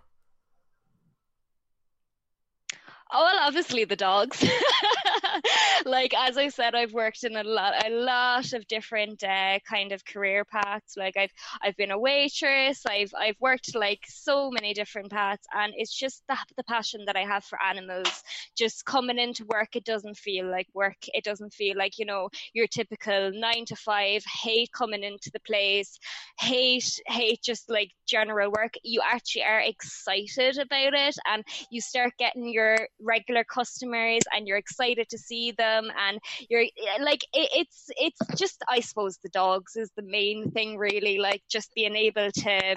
Oh 3.13 3.23
well, 3.25 3.45
obviously 3.47 3.83
the 3.83 3.97
dogs. 3.97 4.41
like 5.85 6.13
as 6.17 6.37
I 6.37 6.47
said, 6.47 6.75
I've 6.75 6.93
worked 6.93 7.25
in 7.25 7.35
a 7.35 7.43
lot, 7.43 7.85
a 7.85 7.89
lot 7.89 8.53
of 8.53 8.65
different 8.67 9.21
uh, 9.21 9.59
kind 9.69 9.91
of 9.91 10.05
career 10.05 10.45
paths. 10.45 10.95
Like 10.95 11.17
I've, 11.17 11.31
I've 11.61 11.75
been 11.75 11.91
a 11.91 11.99
waitress. 11.99 12.85
I've, 12.87 13.11
I've 13.19 13.35
worked 13.41 13.75
like 13.75 13.99
so 14.07 14.49
many 14.49 14.73
different 14.73 15.11
paths, 15.11 15.45
and 15.53 15.73
it's 15.75 15.93
just 15.93 16.23
the, 16.29 16.37
the 16.55 16.63
passion 16.63 17.03
that 17.07 17.17
I 17.17 17.23
have 17.23 17.43
for 17.43 17.61
animals. 17.61 18.23
Just 18.57 18.85
coming 18.85 19.19
into 19.19 19.45
work, 19.45 19.75
it 19.75 19.83
doesn't 19.83 20.15
feel 20.15 20.49
like 20.49 20.67
work. 20.73 20.97
It 21.07 21.25
doesn't 21.25 21.53
feel 21.53 21.77
like 21.77 21.99
you 21.99 22.05
know 22.05 22.29
your 22.53 22.67
typical 22.67 23.31
nine 23.33 23.65
to 23.65 23.75
five. 23.75 24.23
Hate 24.41 24.71
coming 24.71 25.03
into 25.03 25.31
the 25.33 25.41
place. 25.41 25.99
Hate, 26.39 27.01
hate 27.07 27.41
just 27.43 27.69
like 27.69 27.91
general 28.07 28.51
work. 28.51 28.75
You 28.83 29.01
actually 29.05 29.43
are 29.43 29.59
excited 29.59 30.59
about 30.59 30.93
it, 30.93 31.17
and 31.27 31.43
you 31.69 31.81
start 31.81 32.13
getting 32.17 32.47
your 32.47 32.77
regular 33.01 33.43
customers 33.43 34.21
and 34.33 34.47
you're 34.47 34.57
excited 34.57 35.09
to 35.09 35.17
see 35.17 35.51
them 35.51 35.89
and 35.99 36.19
you're 36.49 36.65
like 37.01 37.23
it, 37.33 37.49
it's 37.55 37.89
it's 37.97 38.19
just 38.37 38.63
i 38.69 38.79
suppose 38.79 39.17
the 39.23 39.29
dogs 39.29 39.75
is 39.75 39.89
the 39.95 40.03
main 40.03 40.51
thing 40.51 40.77
really 40.77 41.17
like 41.17 41.41
just 41.49 41.73
being 41.73 41.95
able 41.95 42.29
to 42.31 42.75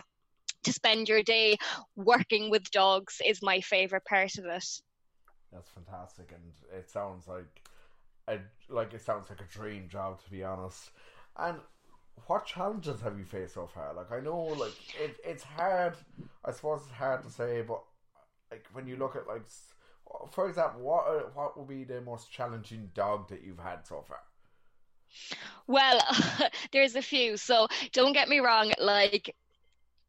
to 0.64 0.72
spend 0.72 1.08
your 1.08 1.22
day 1.22 1.56
working 1.94 2.50
with 2.50 2.70
dogs 2.70 3.20
is 3.24 3.40
my 3.42 3.60
favorite 3.60 4.04
part 4.04 4.36
of 4.38 4.46
it. 4.46 4.66
That's 5.52 5.70
fantastic 5.70 6.32
and 6.32 6.52
it 6.76 6.90
sounds 6.90 7.28
like 7.28 7.68
a, 8.26 8.38
like 8.68 8.92
it 8.92 9.02
sounds 9.02 9.28
like 9.30 9.40
a 9.40 9.58
dream 9.58 9.88
job 9.88 10.22
to 10.24 10.30
be 10.30 10.42
honest. 10.42 10.90
And 11.36 11.58
what 12.26 12.46
challenges 12.46 13.00
have 13.02 13.18
you 13.18 13.24
faced 13.24 13.54
so 13.54 13.66
far? 13.66 13.94
Like 13.94 14.10
i 14.10 14.20
know 14.20 14.42
like 14.42 14.74
it, 15.00 15.16
it's 15.24 15.44
hard 15.44 15.94
i 16.44 16.50
suppose 16.50 16.80
it's 16.82 16.92
hard 16.92 17.22
to 17.22 17.30
say 17.30 17.62
but 17.62 17.82
like 18.50 18.66
when 18.72 18.86
you 18.86 18.96
look 18.96 19.16
at 19.16 19.28
like 19.28 19.42
for 20.30 20.48
example, 20.48 20.80
what 20.82 21.34
what 21.34 21.56
will 21.56 21.64
be 21.64 21.84
the 21.84 22.00
most 22.00 22.30
challenging 22.30 22.90
dog 22.94 23.28
that 23.28 23.42
you've 23.42 23.58
had 23.58 23.86
so 23.86 24.04
far? 24.06 24.18
Well, 25.66 26.00
there's 26.72 26.96
a 26.96 27.02
few. 27.02 27.36
So 27.36 27.68
don't 27.92 28.12
get 28.12 28.28
me 28.28 28.40
wrong. 28.40 28.72
Like 28.78 29.34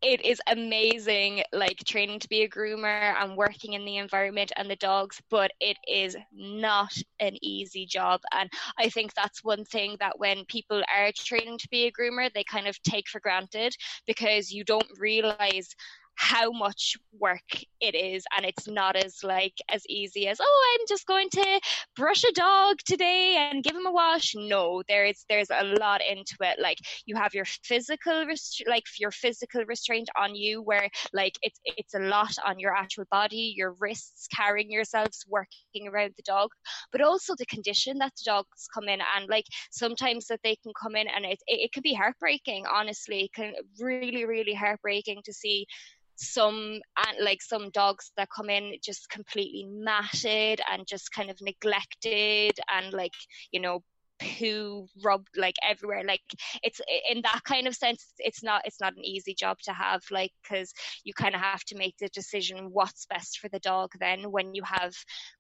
it 0.02 0.24
is 0.24 0.42
amazing 0.48 1.42
like 1.54 1.78
training 1.86 2.20
to 2.20 2.30
be 2.30 2.44
a 2.44 2.50
groomer 2.50 3.16
and 3.20 3.36
working 3.36 3.74
in 3.74 3.86
the 3.86 3.98
environment 3.98 4.52
and 4.56 4.70
the 4.70 4.76
dogs 4.76 5.22
but 5.30 5.52
it 5.60 5.78
is 5.88 6.16
not 6.32 6.96
an 7.20 7.36
easy 7.42 7.86
job 7.86 8.20
and 8.34 8.50
i 8.78 8.90
think 8.90 9.14
that's 9.14 9.44
one 9.44 9.64
thing 9.66 9.96
that 10.00 10.20
when 10.20 10.46
people 10.46 10.82
are 10.96 11.12
training 11.18 11.58
to 11.58 11.68
be 11.70 11.86
a 11.86 11.92
groomer 11.92 12.32
they 12.34 12.44
kind 12.44 12.68
of 12.68 12.82
take 12.84 13.08
for 13.08 13.20
granted 13.20 13.76
because 14.06 14.52
you 14.52 14.64
don't 14.64 15.00
realize 15.00 15.70
how 16.16 16.52
much 16.52 16.96
work 17.20 17.42
it 17.82 17.96
is 17.96 18.24
and 18.36 18.46
it's 18.46 18.68
not 18.68 18.96
as 18.96 19.18
like 19.24 19.56
as 19.70 19.84
easy 19.88 20.28
as 20.28 20.38
oh 20.42 20.78
i'm 20.80 20.86
just 20.88 21.06
going 21.06 21.30
to 21.30 21.60
brush 21.96 22.24
a 22.24 22.32
dog 22.34 22.78
today 22.86 23.36
and 23.38 23.64
give 23.64 23.76
him 23.76 23.86
a 23.86 23.92
wash. 23.92 24.34
No 24.36 24.84
there's 24.88 25.26
there's 25.30 25.50
a 25.50 25.64
lot 25.64 26.02
into 26.02 26.36
it. 26.42 26.60
Like 26.60 26.78
you 27.06 27.16
have 27.16 27.34
your 27.34 27.46
physical 27.46 28.26
rest- 28.28 28.64
like 28.68 28.84
your 29.00 29.12
physical 29.12 29.64
restraint 29.66 30.10
on 30.20 30.36
you 30.36 30.62
where 30.62 30.90
like 31.14 31.34
it's 31.42 31.60
it's 31.66 31.94
a 31.94 32.00
lot 32.00 32.34
on 32.46 32.60
your 32.60 32.74
actual 32.74 33.06
body 33.12 33.54
your 33.56 33.76
wrists 33.80 34.28
carrying 34.36 34.72
yourselves 34.72 35.26
working 35.28 35.88
around 35.88 36.14
the 36.18 36.24
dog 36.24 36.50
but 36.92 37.02
also 37.02 37.34
the 37.38 37.46
condition 37.46 37.98
that 37.98 38.14
the 38.18 38.24
dogs 38.26 38.68
come 38.74 38.88
in 38.88 39.00
and 39.16 39.30
like 39.30 39.46
sometimes 39.72 40.28
that 40.28 40.40
they 40.44 40.56
can 40.58 40.74
come 40.82 40.96
in 40.96 41.08
and 41.08 41.26
it, 41.26 41.40
it, 41.48 41.66
it 41.66 41.72
can 41.72 41.82
be 41.82 41.94
heartbreaking 41.94 42.66
honestly. 42.74 43.26
It 43.26 43.34
can 43.34 43.54
really 43.80 44.26
really 44.26 44.54
heartbreaking 44.54 45.22
to 45.26 45.34
see 45.34 45.66
some 46.16 46.80
like 47.22 47.42
some 47.42 47.70
dogs 47.72 48.12
that 48.18 48.30
come 48.36 48.50
in 48.50 48.76
just 48.84 49.10
completely 49.10 49.66
matted 49.70 50.62
and 50.72 50.88
just 50.88 51.12
kind 51.12 51.30
of 51.30 51.38
neglected 51.42 52.58
and 52.70 52.94
like 52.94 53.14
you 53.52 53.60
know 53.60 53.84
poo 54.20 54.88
rubbed 55.04 55.30
like 55.38 55.56
everywhere. 55.68 56.04
Like 56.06 56.22
it's 56.64 56.82
in 57.10 57.22
that 57.24 57.42
kind 57.44 57.68
of 57.68 57.76
sense 57.76 58.06
it's 58.20 58.44
not 58.44 58.62
it's 58.66 58.82
not 58.82 58.96
an 58.96 59.04
easy 59.04 59.34
job 59.34 59.60
to 59.64 59.74
have 59.74 60.02
like 60.12 60.32
because 60.44 60.74
you 61.04 61.14
kind 61.14 61.36
of 61.36 61.42
have 61.42 61.64
to 61.66 61.76
make 61.76 61.96
the 61.98 62.10
decision 62.10 62.70
what's 62.72 63.06
best 63.08 63.40
for 63.40 63.50
the 63.50 63.60
dog 63.60 63.92
then. 64.00 64.32
When 64.32 64.54
you 64.56 64.64
have 64.66 64.94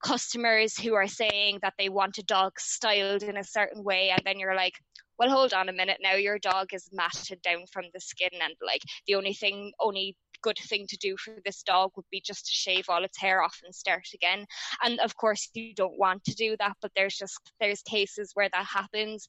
customers 0.03 0.77
who 0.77 0.93
are 0.93 1.07
saying 1.07 1.59
that 1.61 1.73
they 1.77 1.89
want 1.89 2.17
a 2.17 2.23
dog 2.23 2.59
styled 2.59 3.23
in 3.23 3.37
a 3.37 3.43
certain 3.43 3.83
way 3.83 4.09
and 4.09 4.21
then 4.25 4.39
you're 4.39 4.55
like 4.55 4.73
well 5.17 5.29
hold 5.29 5.53
on 5.53 5.69
a 5.69 5.73
minute 5.73 5.99
now 6.01 6.13
your 6.13 6.37
dog 6.37 6.67
is 6.73 6.89
matted 6.91 7.41
down 7.41 7.65
from 7.71 7.85
the 7.93 7.99
skin 8.01 8.29
and 8.41 8.53
like 8.65 8.81
the 9.07 9.15
only 9.15 9.33
thing 9.33 9.71
only 9.79 10.15
good 10.41 10.57
thing 10.57 10.85
to 10.87 10.97
do 10.97 11.15
for 11.17 11.35
this 11.45 11.63
dog 11.63 11.91
would 11.95 12.05
be 12.11 12.21
just 12.21 12.45
to 12.47 12.53
shave 12.53 12.85
all 12.89 13.03
its 13.03 13.19
hair 13.19 13.41
off 13.41 13.59
and 13.63 13.73
start 13.73 14.07
again. 14.13 14.45
And 14.83 14.99
of 14.99 15.15
course, 15.15 15.49
you 15.53 15.73
don't 15.73 15.97
want 15.97 16.23
to 16.25 16.35
do 16.35 16.55
that, 16.59 16.77
but 16.81 16.91
there's 16.95 17.15
just 17.15 17.39
there's 17.59 17.81
cases 17.83 18.31
where 18.33 18.49
that 18.49 18.65
happens, 18.65 19.27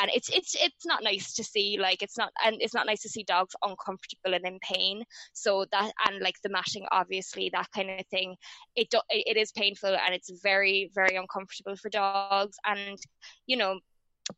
and 0.00 0.10
it's 0.14 0.28
it's 0.28 0.54
it's 0.54 0.86
not 0.86 1.02
nice 1.02 1.34
to 1.34 1.44
see. 1.44 1.78
Like 1.80 2.02
it's 2.02 2.18
not 2.18 2.30
and 2.44 2.56
it's 2.60 2.74
not 2.74 2.86
nice 2.86 3.02
to 3.02 3.08
see 3.08 3.24
dogs 3.24 3.54
uncomfortable 3.62 4.34
and 4.34 4.46
in 4.46 4.58
pain. 4.60 5.02
So 5.32 5.66
that 5.72 5.92
and 6.08 6.20
like 6.20 6.36
the 6.42 6.50
matting, 6.50 6.86
obviously, 6.90 7.50
that 7.52 7.68
kind 7.74 7.90
of 7.90 8.06
thing, 8.06 8.36
it 8.76 8.90
do, 8.90 9.00
it 9.10 9.36
is 9.36 9.52
painful 9.52 9.94
and 9.94 10.14
it's 10.14 10.30
very 10.42 10.90
very 10.94 11.16
uncomfortable 11.16 11.76
for 11.76 11.88
dogs. 11.90 12.56
And 12.64 12.98
you 13.46 13.56
know 13.56 13.80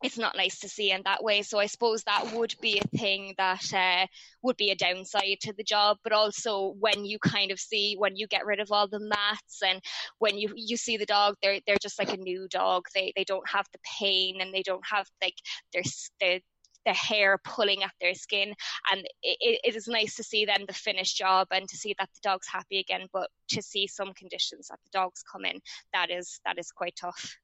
it's 0.02 0.18
not 0.18 0.36
nice 0.36 0.58
to 0.60 0.68
see 0.68 0.90
in 0.90 1.02
that 1.04 1.22
way. 1.22 1.42
So 1.42 1.58
I 1.58 1.66
suppose 1.66 2.02
that 2.04 2.32
would 2.34 2.54
be 2.60 2.78
a 2.78 2.96
thing 2.98 3.34
that 3.38 3.72
uh, 3.74 4.06
would 4.42 4.56
be 4.56 4.70
a 4.70 4.76
downside 4.76 5.38
to 5.42 5.52
the 5.52 5.64
job. 5.64 5.98
But 6.02 6.12
also 6.12 6.74
when 6.78 7.04
you 7.04 7.18
kind 7.18 7.50
of 7.50 7.60
see 7.60 7.96
when 7.98 8.16
you 8.16 8.26
get 8.26 8.46
rid 8.46 8.60
of 8.60 8.72
all 8.72 8.88
the 8.88 9.00
mats 9.00 9.62
and 9.64 9.80
when 10.18 10.38
you 10.38 10.52
you 10.56 10.76
see 10.76 10.96
the 10.96 11.06
dog, 11.06 11.36
they're 11.42 11.60
they're 11.66 11.76
just 11.80 11.98
like 11.98 12.12
a 12.12 12.16
new 12.16 12.48
dog. 12.48 12.84
They 12.94 13.12
they 13.16 13.24
don't 13.24 13.48
have 13.48 13.66
the 13.72 13.80
pain 13.98 14.40
and 14.40 14.52
they 14.54 14.62
don't 14.62 14.84
have 14.90 15.06
like 15.22 15.36
their 15.72 15.82
their 16.20 16.40
the 16.86 16.92
hair 16.94 17.38
pulling 17.44 17.82
at 17.82 17.92
their 18.00 18.14
skin 18.14 18.54
and 18.90 19.00
it, 19.22 19.60
it 19.62 19.76
is 19.76 19.86
nice 19.86 20.16
to 20.16 20.22
see 20.22 20.46
then 20.46 20.64
the 20.66 20.72
finished 20.72 21.14
job 21.14 21.46
and 21.50 21.68
to 21.68 21.76
see 21.76 21.94
that 21.98 22.08
the 22.14 22.20
dog's 22.22 22.48
happy 22.48 22.78
again 22.78 23.06
but 23.12 23.28
to 23.48 23.60
see 23.60 23.86
some 23.86 24.14
conditions 24.14 24.68
that 24.68 24.78
the 24.84 24.98
dogs 24.98 25.22
come 25.30 25.44
in 25.44 25.60
that 25.92 26.10
is 26.10 26.40
that 26.46 26.58
is 26.58 26.72
quite 26.72 26.96
tough 26.98 27.36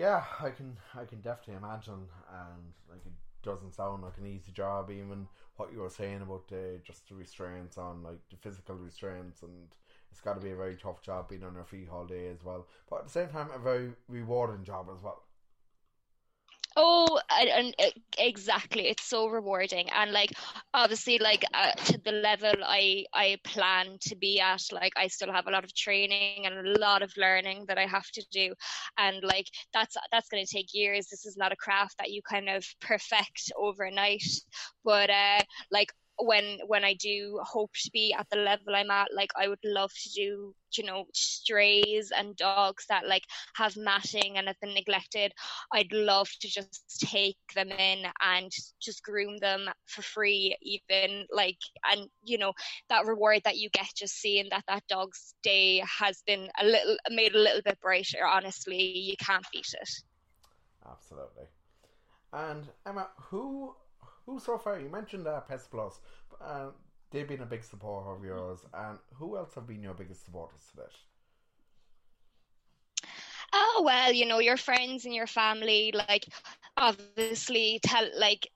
yeah, 0.00 0.24
I 0.40 0.48
can 0.48 0.78
I 0.94 1.04
can 1.04 1.20
definitely 1.20 1.56
imagine, 1.56 2.08
and 2.32 2.72
like 2.88 3.04
it 3.04 3.12
doesn't 3.42 3.74
sound 3.74 4.02
like 4.02 4.16
an 4.16 4.26
easy 4.26 4.50
job. 4.50 4.90
Even 4.90 5.28
what 5.56 5.70
you 5.74 5.80
were 5.80 5.90
saying 5.90 6.22
about 6.22 6.48
the 6.48 6.80
just 6.82 7.06
the 7.10 7.14
restraints 7.14 7.76
on 7.76 8.02
like 8.02 8.20
the 8.30 8.36
physical 8.38 8.76
restraints, 8.76 9.42
and 9.42 9.68
it's 10.10 10.22
got 10.22 10.34
to 10.34 10.40
be 10.40 10.52
a 10.52 10.56
very 10.56 10.76
tough 10.76 11.02
job 11.02 11.28
being 11.28 11.44
on 11.44 11.54
your 11.54 11.64
feet 11.64 11.88
all 11.92 12.06
day 12.06 12.28
as 12.28 12.42
well. 12.42 12.66
But 12.88 13.00
at 13.00 13.04
the 13.04 13.10
same 13.10 13.28
time, 13.28 13.48
a 13.54 13.58
very 13.58 13.90
rewarding 14.08 14.64
job 14.64 14.88
as 14.90 15.02
well. 15.02 15.22
Oh, 16.76 17.20
and, 17.30 17.74
and, 17.78 17.92
exactly. 18.16 18.88
It's 18.88 19.04
so 19.04 19.26
rewarding, 19.26 19.88
and 19.90 20.12
like 20.12 20.30
obviously, 20.72 21.18
like 21.18 21.44
uh, 21.52 21.72
to 21.86 21.98
the 21.98 22.12
level 22.12 22.54
I 22.64 23.04
I 23.12 23.38
plan 23.44 23.98
to 24.02 24.16
be 24.16 24.40
at, 24.40 24.62
like 24.70 24.92
I 24.96 25.08
still 25.08 25.32
have 25.32 25.48
a 25.48 25.50
lot 25.50 25.64
of 25.64 25.74
training 25.74 26.46
and 26.46 26.54
a 26.54 26.70
lot 26.70 27.02
of 27.02 27.12
learning 27.16 27.64
that 27.66 27.78
I 27.78 27.86
have 27.86 28.06
to 28.12 28.24
do, 28.30 28.54
and 28.98 29.22
like 29.24 29.46
that's 29.74 29.96
that's 30.12 30.28
going 30.28 30.44
to 30.44 30.52
take 30.52 30.72
years. 30.72 31.08
This 31.08 31.26
is 31.26 31.36
not 31.36 31.52
a 31.52 31.56
craft 31.56 31.96
that 31.98 32.10
you 32.10 32.22
kind 32.22 32.48
of 32.48 32.64
perfect 32.80 33.50
overnight, 33.56 34.22
but 34.84 35.10
uh, 35.10 35.42
like 35.72 35.92
when 36.20 36.58
when 36.66 36.84
I 36.84 36.94
do 36.94 37.40
hope 37.42 37.70
to 37.82 37.90
be 37.92 38.14
at 38.18 38.26
the 38.30 38.38
level 38.38 38.74
I'm 38.74 38.90
at, 38.90 39.08
like 39.14 39.30
I 39.36 39.48
would 39.48 39.64
love 39.64 39.90
to 39.92 40.10
do, 40.10 40.54
you 40.76 40.84
know, 40.84 41.04
strays 41.14 42.12
and 42.16 42.36
dogs 42.36 42.86
that 42.88 43.06
like 43.06 43.24
have 43.54 43.76
matting 43.76 44.36
and 44.36 44.46
have 44.46 44.60
been 44.60 44.74
neglected. 44.74 45.32
I'd 45.72 45.92
love 45.92 46.28
to 46.40 46.48
just 46.48 47.00
take 47.00 47.38
them 47.54 47.70
in 47.70 48.04
and 48.22 48.50
just 48.80 49.02
groom 49.02 49.38
them 49.38 49.68
for 49.86 50.02
free, 50.02 50.56
even 50.62 51.26
like, 51.32 51.58
and 51.90 52.08
you 52.24 52.38
know, 52.38 52.52
that 52.88 53.06
reward 53.06 53.42
that 53.44 53.58
you 53.58 53.70
get 53.70 53.88
just 53.96 54.14
seeing 54.16 54.48
that 54.50 54.64
that 54.68 54.86
dog's 54.88 55.34
day 55.42 55.82
has 55.98 56.22
been 56.26 56.48
a 56.60 56.64
little 56.64 56.96
made 57.10 57.34
a 57.34 57.38
little 57.38 57.62
bit 57.64 57.80
brighter. 57.80 58.26
Honestly, 58.26 58.98
you 58.98 59.16
can't 59.18 59.46
beat 59.52 59.72
it. 59.80 59.90
Absolutely. 60.90 61.44
And 62.32 62.68
Emma, 62.86 63.08
who 63.16 63.74
who 64.26 64.38
so 64.38 64.58
far? 64.58 64.78
You 64.78 64.88
mentioned 64.88 65.26
uh, 65.26 65.40
Pets 65.40 65.68
Plus. 65.70 66.00
Uh, 66.40 66.68
they've 67.10 67.28
been 67.28 67.42
a 67.42 67.46
big 67.46 67.64
supporter 67.64 68.10
of 68.10 68.24
yours, 68.24 68.60
and 68.72 68.98
who 69.14 69.36
else 69.36 69.54
have 69.54 69.66
been 69.66 69.82
your 69.82 69.94
biggest 69.94 70.24
supporters 70.24 70.60
to 70.70 70.76
that? 70.76 70.92
Oh 73.52 73.82
well, 73.84 74.12
you 74.12 74.26
know 74.26 74.38
your 74.38 74.56
friends 74.56 75.04
and 75.04 75.14
your 75.14 75.26
family. 75.26 75.92
Like, 75.94 76.26
obviously, 76.76 77.80
tell 77.82 78.08
like 78.16 78.48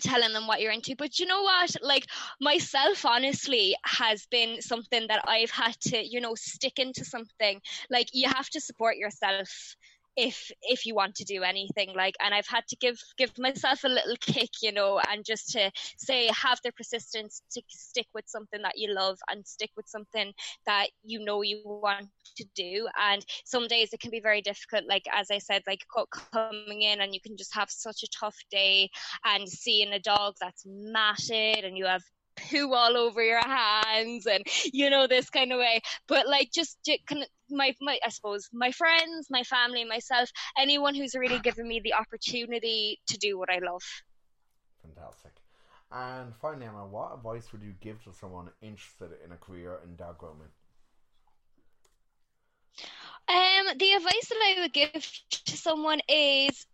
telling 0.00 0.32
them 0.32 0.46
what 0.46 0.60
you're 0.60 0.72
into 0.72 0.94
but 0.96 1.18
you 1.18 1.26
know 1.26 1.42
what 1.42 1.74
like 1.82 2.06
myself 2.40 3.04
honestly 3.04 3.74
has 3.84 4.26
been 4.30 4.62
something 4.62 5.06
that 5.08 5.20
i've 5.26 5.50
had 5.50 5.78
to 5.80 6.00
you 6.06 6.20
know 6.20 6.34
stick 6.36 6.78
into 6.78 7.04
something 7.04 7.60
like 7.90 8.06
you 8.12 8.28
have 8.28 8.48
to 8.48 8.60
support 8.60 8.96
yourself 8.96 9.74
if 10.16 10.50
if 10.62 10.86
you 10.86 10.94
want 10.94 11.14
to 11.14 11.24
do 11.24 11.42
anything 11.42 11.94
like 11.94 12.14
and 12.22 12.34
i've 12.34 12.46
had 12.46 12.66
to 12.68 12.76
give 12.76 12.98
give 13.16 13.32
myself 13.38 13.84
a 13.84 13.88
little 13.88 14.16
kick 14.20 14.50
you 14.62 14.72
know 14.72 15.00
and 15.08 15.24
just 15.24 15.50
to 15.50 15.70
say 15.98 16.28
have 16.28 16.58
the 16.64 16.72
persistence 16.72 17.42
to 17.50 17.62
stick 17.68 18.06
with 18.14 18.24
something 18.26 18.60
that 18.62 18.76
you 18.76 18.92
love 18.92 19.18
and 19.28 19.46
stick 19.46 19.70
with 19.76 19.86
something 19.88 20.32
that 20.66 20.88
you 21.04 21.24
know 21.24 21.42
you 21.42 21.60
want 21.64 22.06
to 22.36 22.44
do. 22.54 22.86
And 23.00 23.24
some 23.44 23.66
days 23.66 23.92
it 23.92 24.00
can 24.00 24.10
be 24.10 24.20
very 24.20 24.40
difficult 24.40 24.84
like 24.88 25.04
as 25.12 25.30
i 25.30 25.38
said 25.38 25.62
like 25.66 25.84
coming 26.32 26.82
in 26.82 27.00
and 27.00 27.14
you 27.14 27.20
can 27.20 27.36
just 27.36 27.54
have 27.54 27.70
such 27.70 28.02
a 28.02 28.08
tough 28.18 28.36
day 28.50 28.88
and 29.24 29.48
seeing 29.48 29.92
a 29.92 29.98
dog 29.98 30.34
that's 30.40 30.64
matted 30.66 31.64
and 31.64 31.76
you 31.76 31.86
have 31.86 32.02
poo 32.36 32.72
all 32.72 32.96
over 32.96 33.22
your 33.22 33.40
hands 33.40 34.26
and 34.26 34.44
you 34.72 34.88
know 34.90 35.06
this 35.06 35.30
kind 35.30 35.52
of 35.52 35.58
way 35.58 35.80
but 36.08 36.26
like 36.26 36.50
just, 36.52 36.78
just 36.84 37.06
kind 37.06 37.22
of 37.22 37.28
my, 37.50 37.74
my 37.80 37.98
I 38.04 38.10
suppose 38.10 38.48
my 38.52 38.70
friends, 38.70 39.26
my 39.30 39.42
family, 39.42 39.84
myself, 39.84 40.30
anyone 40.58 40.94
who's 40.94 41.14
really 41.14 41.38
given 41.40 41.66
me 41.66 41.80
the 41.82 41.94
opportunity 41.94 43.00
to 43.08 43.18
do 43.18 43.38
what 43.38 43.50
I 43.50 43.58
love. 43.58 43.82
Fantastic. 44.82 45.32
And 45.92 46.34
finally, 46.40 46.66
Emma, 46.66 46.86
what 46.86 47.12
advice 47.14 47.50
would 47.52 47.62
you 47.62 47.74
give 47.80 48.02
to 48.04 48.12
someone 48.12 48.50
interested 48.62 49.10
in 49.24 49.32
a 49.32 49.36
career 49.36 49.80
in 49.84 49.96
dog 49.96 50.18
grooming? 50.18 50.48
Um, 53.28 53.78
the 53.78 53.92
advice 53.92 54.28
that 54.28 54.56
I 54.56 54.60
would 54.60 54.72
give 54.72 54.92
to 55.46 55.56
someone 55.56 56.00
is 56.08 56.66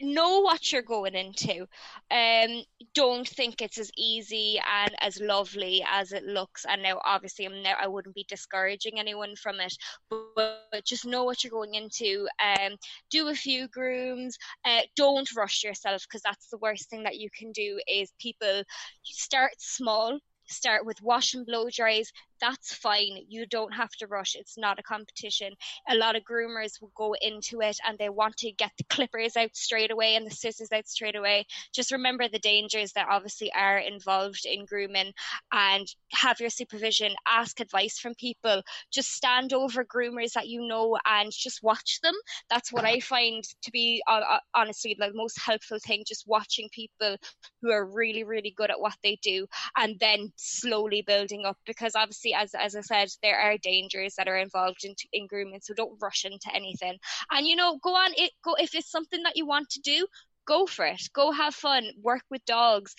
know 0.00 0.40
what 0.40 0.72
you're 0.72 0.82
going 0.82 1.14
into. 1.14 1.66
Um, 2.10 2.64
don't 2.94 3.28
think 3.28 3.60
it's 3.60 3.78
as 3.78 3.90
easy 3.96 4.58
and 4.58 4.94
as 5.00 5.20
lovely 5.20 5.84
as 5.88 6.12
it 6.12 6.24
looks. 6.24 6.64
And 6.68 6.82
now, 6.82 7.00
obviously, 7.04 7.46
I'm 7.46 7.62
now 7.62 7.74
I 7.80 7.86
wouldn't 7.86 8.14
be 8.14 8.26
discouraging 8.28 8.98
anyone 8.98 9.36
from 9.36 9.60
it, 9.60 9.74
but, 10.10 10.66
but 10.70 10.84
just 10.84 11.06
know 11.06 11.24
what 11.24 11.42
you're 11.42 11.50
going 11.50 11.74
into. 11.74 12.28
Um, 12.42 12.76
do 13.10 13.28
a 13.28 13.34
few 13.34 13.68
grooms. 13.68 14.36
Uh, 14.64 14.80
don't 14.96 15.28
rush 15.36 15.62
yourself 15.62 16.02
because 16.02 16.22
that's 16.22 16.48
the 16.48 16.58
worst 16.58 16.90
thing 16.90 17.02
that 17.04 17.18
you 17.18 17.28
can 17.36 17.52
do. 17.52 17.80
Is 17.86 18.12
people 18.18 18.62
start 19.04 19.52
small 19.58 20.18
start 20.48 20.84
with 20.84 21.00
wash 21.02 21.34
and 21.34 21.46
blow 21.46 21.68
dries 21.70 22.12
that's 22.42 22.74
fine. 22.74 23.18
You 23.28 23.46
don't 23.46 23.72
have 23.72 23.92
to 24.00 24.08
rush. 24.08 24.34
It's 24.34 24.58
not 24.58 24.80
a 24.80 24.82
competition. 24.82 25.52
A 25.88 25.94
lot 25.94 26.16
of 26.16 26.24
groomers 26.24 26.80
will 26.80 26.90
go 26.96 27.14
into 27.22 27.60
it 27.60 27.78
and 27.86 27.96
they 27.96 28.08
want 28.08 28.36
to 28.38 28.50
get 28.50 28.72
the 28.76 28.84
clippers 28.90 29.36
out 29.36 29.54
straight 29.54 29.92
away 29.92 30.16
and 30.16 30.26
the 30.26 30.34
scissors 30.34 30.72
out 30.72 30.88
straight 30.88 31.14
away. 31.14 31.46
Just 31.72 31.92
remember 31.92 32.28
the 32.28 32.40
dangers 32.40 32.92
that 32.94 33.06
obviously 33.08 33.52
are 33.54 33.78
involved 33.78 34.44
in 34.44 34.64
grooming 34.64 35.12
and 35.52 35.86
have 36.10 36.40
your 36.40 36.50
supervision. 36.50 37.14
Ask 37.28 37.60
advice 37.60 38.00
from 38.00 38.16
people. 38.16 38.62
Just 38.92 39.12
stand 39.12 39.52
over 39.52 39.84
groomers 39.84 40.32
that 40.32 40.48
you 40.48 40.66
know 40.66 40.98
and 41.06 41.30
just 41.30 41.62
watch 41.62 42.00
them. 42.02 42.14
That's 42.50 42.72
what 42.72 42.84
I 42.84 42.98
find 42.98 43.44
to 43.62 43.70
be 43.70 44.02
uh, 44.08 44.20
uh, 44.28 44.38
honestly 44.52 44.96
the 44.98 45.12
most 45.14 45.40
helpful 45.40 45.78
thing. 45.78 46.02
Just 46.08 46.24
watching 46.26 46.68
people 46.72 47.16
who 47.60 47.70
are 47.70 47.86
really, 47.86 48.24
really 48.24 48.52
good 48.56 48.70
at 48.72 48.80
what 48.80 48.96
they 49.04 49.16
do 49.22 49.46
and 49.76 49.96
then 50.00 50.32
slowly 50.34 51.02
building 51.02 51.44
up 51.46 51.56
because 51.64 51.94
obviously 51.94 52.31
as 52.34 52.54
as 52.54 52.74
I 52.76 52.80
said, 52.80 53.08
there 53.22 53.38
are 53.38 53.56
dangers 53.58 54.14
that 54.16 54.28
are 54.28 54.36
involved 54.36 54.84
in, 54.84 54.94
in 55.12 55.26
grooming, 55.26 55.60
so 55.62 55.74
don't 55.74 55.98
rush 56.00 56.24
into 56.24 56.54
anything. 56.54 56.98
And 57.30 57.46
you 57.46 57.56
know, 57.56 57.78
go 57.82 57.94
on 57.94 58.12
it. 58.16 58.32
Go 58.44 58.54
if 58.54 58.74
it's 58.74 58.90
something 58.90 59.22
that 59.24 59.36
you 59.36 59.46
want 59.46 59.70
to 59.70 59.80
do, 59.80 60.06
go 60.46 60.66
for 60.66 60.84
it. 60.84 61.02
Go 61.12 61.32
have 61.32 61.54
fun. 61.54 61.84
Work 62.02 62.22
with 62.30 62.44
dogs. 62.44 62.94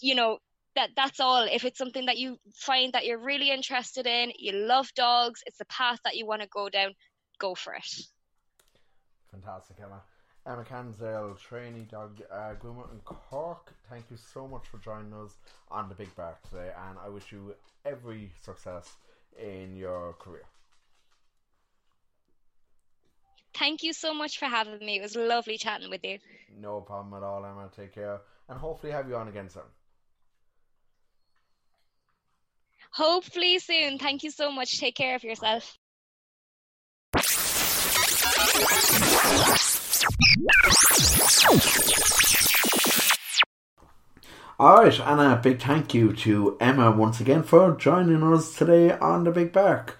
You 0.00 0.14
know, 0.14 0.38
that 0.74 0.90
that's 0.96 1.20
all 1.20 1.46
if 1.50 1.64
it's 1.64 1.78
something 1.78 2.06
that 2.06 2.18
you 2.18 2.36
find 2.54 2.92
that 2.92 3.06
you're 3.06 3.18
really 3.18 3.50
interested 3.50 4.06
in 4.06 4.32
you 4.38 4.52
love 4.52 4.88
dogs 4.94 5.42
it's 5.46 5.58
the 5.58 5.64
path 5.66 5.98
that 6.04 6.16
you 6.16 6.26
want 6.26 6.42
to 6.42 6.48
go 6.48 6.68
down 6.68 6.92
go 7.38 7.54
for 7.54 7.74
it 7.74 7.86
fantastic 9.30 9.76
emma 9.80 10.02
emma 10.46 10.64
cansdale 10.64 11.36
trainee 11.38 11.86
dog 11.90 12.20
uh, 12.30 12.54
groomer 12.62 12.90
in 12.92 13.00
cork 13.04 13.72
thank 13.88 14.04
you 14.10 14.16
so 14.16 14.46
much 14.46 14.66
for 14.68 14.78
joining 14.78 15.12
us 15.14 15.38
on 15.70 15.88
the 15.88 15.94
big 15.94 16.14
bar 16.16 16.36
today 16.48 16.70
and 16.88 16.98
i 17.04 17.08
wish 17.08 17.32
you 17.32 17.54
every 17.84 18.30
success 18.40 18.96
in 19.40 19.76
your 19.76 20.14
career. 20.14 20.44
Thank 23.56 23.82
you 23.82 23.92
so 23.92 24.12
much 24.12 24.38
for 24.38 24.46
having 24.46 24.78
me. 24.80 24.98
It 24.98 25.02
was 25.02 25.14
lovely 25.14 25.58
chatting 25.58 25.90
with 25.90 26.04
you. 26.04 26.18
No 26.60 26.80
problem 26.80 27.14
at 27.14 27.24
all, 27.24 27.44
Emma. 27.44 27.70
Take 27.74 27.94
care. 27.94 28.20
And 28.48 28.58
hopefully 28.58 28.92
have 28.92 29.08
you 29.08 29.16
on 29.16 29.28
again 29.28 29.48
soon. 29.48 29.62
Hopefully 32.90 33.58
soon. 33.58 33.98
Thank 33.98 34.22
you 34.24 34.30
so 34.30 34.50
much. 34.50 34.78
Take 34.78 34.96
care 34.96 35.14
of 35.14 35.24
yourself. 35.24 35.78
Alright, 44.58 44.98
and 45.00 45.20
a 45.20 45.40
big 45.40 45.60
thank 45.60 45.94
you 45.94 46.12
to 46.12 46.56
Emma 46.60 46.90
once 46.90 47.20
again 47.20 47.42
for 47.44 47.76
joining 47.76 48.22
us 48.22 48.56
today 48.56 48.92
on 48.92 49.24
the 49.24 49.30
Big 49.30 49.52
Bark. 49.52 49.96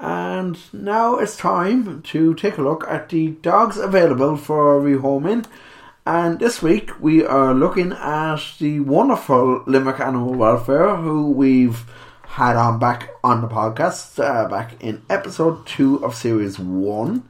And 0.00 0.58
now 0.72 1.18
it's 1.18 1.36
time 1.36 2.02
to 2.02 2.34
take 2.34 2.58
a 2.58 2.62
look 2.62 2.84
at 2.88 3.10
the 3.10 3.28
dogs 3.42 3.76
available 3.76 4.36
for 4.36 4.80
rehoming. 4.80 5.46
And 6.04 6.40
this 6.40 6.62
week 6.62 7.00
we 7.00 7.24
are 7.24 7.54
looking 7.54 7.92
at 7.92 8.40
the 8.58 8.80
wonderful 8.80 9.62
Limerick 9.66 10.00
Animal 10.00 10.34
Welfare, 10.34 10.96
who 10.96 11.30
we've 11.30 11.84
had 12.24 12.56
on 12.56 12.80
back 12.80 13.10
on 13.22 13.40
the 13.40 13.48
podcast 13.48 14.18
uh, 14.18 14.48
back 14.48 14.82
in 14.82 15.02
episode 15.08 15.66
2 15.66 16.04
of 16.04 16.14
series 16.14 16.58
1. 16.58 17.28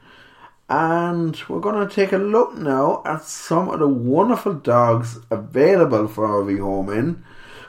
And 0.70 1.36
we're 1.48 1.58
going 1.58 1.86
to 1.86 1.92
take 1.92 2.12
a 2.12 2.16
look 2.16 2.54
now 2.54 3.02
at 3.04 3.24
some 3.24 3.68
of 3.70 3.80
the 3.80 3.88
wonderful 3.88 4.54
dogs 4.54 5.18
available 5.28 6.06
for 6.06 6.48
in. 6.48 7.24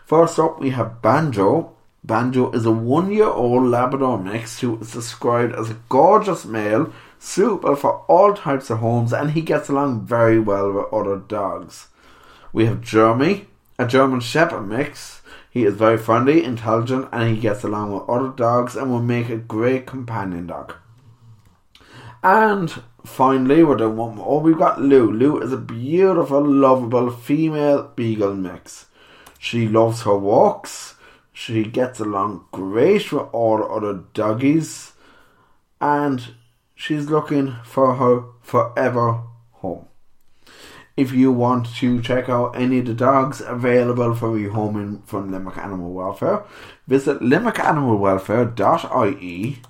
First 0.05 0.37
up, 0.37 0.59
we 0.59 0.69
have 0.69 1.01
Banjo. 1.01 1.75
Banjo 2.03 2.51
is 2.51 2.63
a 2.67 2.71
one 2.71 3.11
year 3.11 3.25
old 3.25 3.63
Labrador 3.63 4.19
mix 4.19 4.59
who 4.59 4.79
is 4.79 4.91
described 4.91 5.55
as 5.55 5.71
a 5.71 5.79
gorgeous 5.89 6.45
male, 6.45 6.93
suitable 7.17 7.75
for 7.75 8.01
all 8.07 8.35
types 8.35 8.69
of 8.69 8.77
homes, 8.77 9.13
and 9.13 9.31
he 9.31 9.41
gets 9.41 9.67
along 9.67 10.05
very 10.05 10.39
well 10.39 10.71
with 10.71 10.93
other 10.93 11.17
dogs. 11.17 11.87
We 12.53 12.67
have 12.67 12.81
Jeremy, 12.81 13.47
a 13.79 13.87
German 13.87 14.19
Shepherd 14.19 14.67
mix. 14.67 15.23
He 15.49 15.65
is 15.65 15.73
very 15.73 15.97
friendly, 15.97 16.43
intelligent, 16.43 17.09
and 17.11 17.35
he 17.35 17.41
gets 17.41 17.63
along 17.63 17.93
with 17.93 18.07
other 18.07 18.29
dogs 18.29 18.75
and 18.75 18.91
will 18.91 19.01
make 19.01 19.29
a 19.29 19.37
great 19.37 19.87
companion 19.87 20.45
dog. 20.45 20.75
And 22.23 22.83
finally, 23.05 23.63
we're 23.63 23.77
doing 23.77 23.97
one 23.97 24.15
more. 24.15 24.25
Oh, 24.27 24.39
we've 24.39 24.57
got 24.57 24.81
Lou. 24.81 25.11
Lou 25.11 25.39
is 25.41 25.51
a 25.51 25.57
beautiful, 25.57 26.43
lovable 26.45 27.11
female 27.11 27.91
beagle 27.95 28.35
mix. 28.35 28.85
She 29.39 29.67
loves 29.67 30.03
her 30.03 30.17
walks. 30.17 30.95
She 31.33 31.63
gets 31.63 31.99
along 31.99 32.45
great 32.51 33.11
with 33.11 33.27
all 33.31 33.63
other 33.71 34.03
doggies. 34.13 34.93
And 35.79 36.35
she's 36.75 37.09
looking 37.09 37.55
for 37.63 37.95
her 37.95 38.25
forever 38.41 39.23
home. 39.51 39.87
If 40.97 41.13
you 41.13 41.31
want 41.31 41.73
to 41.77 42.01
check 42.01 42.27
out 42.29 42.55
any 42.55 42.79
of 42.79 42.85
the 42.85 42.93
dogs 42.93 43.41
available 43.41 44.13
for 44.13 44.29
rehoming 44.29 45.03
from 45.05 45.31
Limerick 45.31 45.57
Animal 45.57 45.93
Welfare, 45.93 46.43
visit 46.87 47.21
limerickanimalwelfare.ie 47.21 49.61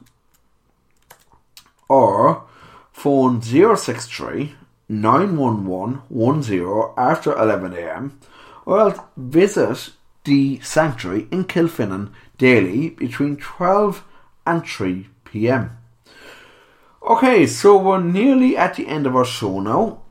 or 1.88 2.44
phone 3.02 3.42
063 3.42 4.54
911 4.88 6.04
10 6.44 6.94
after 6.98 7.32
11am 7.32 8.12
or 8.64 8.80
else 8.80 9.00
visit 9.18 9.90
the 10.24 10.60
sanctuary 10.60 11.28
in 11.32 11.46
Kilfinane 11.46 12.12
daily 12.38 12.92
between 12.92 13.38
12 13.38 14.04
and 14.46 14.64
3 14.64 15.08
pm. 15.26 15.78
Okay, 17.02 17.48
so 17.48 17.76
we're 17.76 18.00
nearly 18.00 18.56
at 18.56 18.76
the 18.76 18.88
end 18.88 19.08
of 19.08 19.16
our 19.16 19.26
show 19.26 19.60
now. 19.60 20.04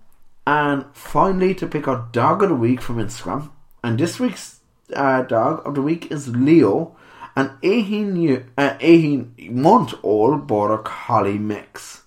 And 0.44 0.84
finally, 0.92 1.54
to 1.54 1.68
pick 1.68 1.86
our 1.86 2.08
dog 2.10 2.42
of 2.42 2.48
the 2.48 2.56
week 2.56 2.80
from 2.80 2.96
Instagram. 2.96 3.50
And 3.84 4.00
this 4.00 4.18
week's 4.18 4.58
uh, 4.96 5.22
dog 5.22 5.64
of 5.64 5.76
the 5.76 5.82
week 5.82 6.10
is 6.10 6.34
Leo, 6.34 6.96
an 7.36 7.52
18, 7.62 8.16
year, 8.16 8.46
uh, 8.58 8.74
18 8.80 9.36
month 9.52 9.94
old 10.02 10.48
border 10.48 10.78
collie 10.78 11.38
mix. 11.38 11.99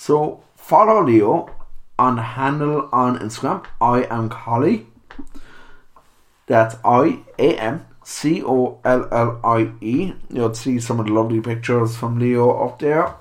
So 0.00 0.42
follow 0.56 1.04
Leo 1.04 1.54
on 1.98 2.16
handle 2.16 2.88
on 2.90 3.18
Instagram. 3.18 3.66
I 3.82 4.04
am 4.04 4.30
Collie. 4.30 4.86
That's 6.46 6.74
I 6.82 7.18
A 7.38 7.58
M 7.58 7.86
C 8.02 8.42
O 8.42 8.80
L 8.82 9.06
L 9.12 9.38
I 9.44 9.72
E. 9.82 10.14
You'll 10.30 10.54
see 10.54 10.80
some 10.80 11.00
of 11.00 11.06
the 11.06 11.12
lovely 11.12 11.42
pictures 11.42 11.98
from 11.98 12.18
Leo 12.18 12.48
up 12.64 12.78
there. 12.78 13.14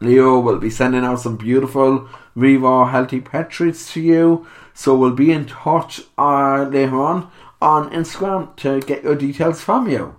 Leo 0.00 0.38
will 0.40 0.58
be 0.58 0.68
sending 0.68 1.04
out 1.04 1.20
some 1.20 1.38
beautiful 1.38 2.06
Revo 2.36 2.90
healthy 2.90 3.22
pet 3.22 3.48
treats 3.48 3.90
to 3.94 4.02
you. 4.02 4.46
So 4.74 4.94
we'll 4.94 5.12
be 5.12 5.32
in 5.32 5.46
touch 5.46 6.02
uh, 6.18 6.64
later 6.64 7.00
on 7.00 7.30
on 7.62 7.90
Instagram 7.92 8.54
to 8.56 8.82
get 8.82 9.04
your 9.04 9.16
details 9.16 9.62
from 9.62 9.88
you. 9.88 10.14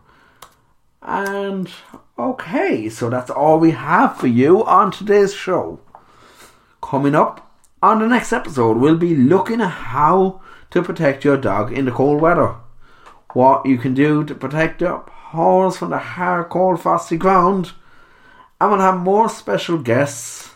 And 1.04 1.70
okay, 2.18 2.90
so 2.90 3.10
that's 3.10 3.30
all 3.30 3.60
we 3.60 3.72
have 3.72 4.18
for 4.18 4.28
you 4.28 4.64
on 4.66 4.92
today's 4.92 5.34
show. 5.34 5.80
Coming 6.82 7.16
up 7.16 7.52
on 7.82 8.00
the 8.00 8.08
next 8.08 8.32
episode, 8.32 8.78
we'll 8.78 8.98
be 8.98 9.16
looking 9.16 9.62
at 9.62 9.70
how 9.70 10.42
to 10.72 10.82
protect 10.82 11.24
your 11.24 11.38
dog 11.38 11.72
in 11.72 11.86
the 11.86 11.92
cold 11.92 12.22
weather. 12.22 12.56
What 13.34 13.66
you 13.66 13.78
can 13.78 13.94
do 13.94 14.24
to 14.24 14.36
protect 14.36 14.82
your 14.82 15.00
paws 15.00 15.78
from 15.78 15.90
the 15.90 15.98
hard, 15.98 16.50
cold, 16.50 16.82
frosty 16.82 17.18
ground. 17.18 17.74
And 18.60 18.72
we'll 18.72 18.80
have 18.80 18.98
more 18.98 19.28
special 19.28 19.78
guests 19.78 20.52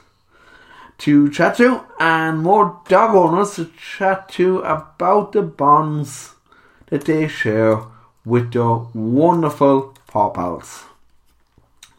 to 1.00 1.30
chat 1.30 1.58
to 1.58 1.86
and 2.00 2.40
more 2.40 2.82
dog 2.88 3.16
owners 3.16 3.56
to 3.56 3.72
chat 3.78 4.30
to 4.30 4.60
about 4.60 5.32
the 5.32 5.42
bonds 5.42 6.36
that 6.88 7.06
they 7.06 7.28
share 7.28 7.82
with 8.26 8.54
their 8.54 8.76
wonderful 8.94 9.96
paw 10.08 10.30
pals. 10.30 10.89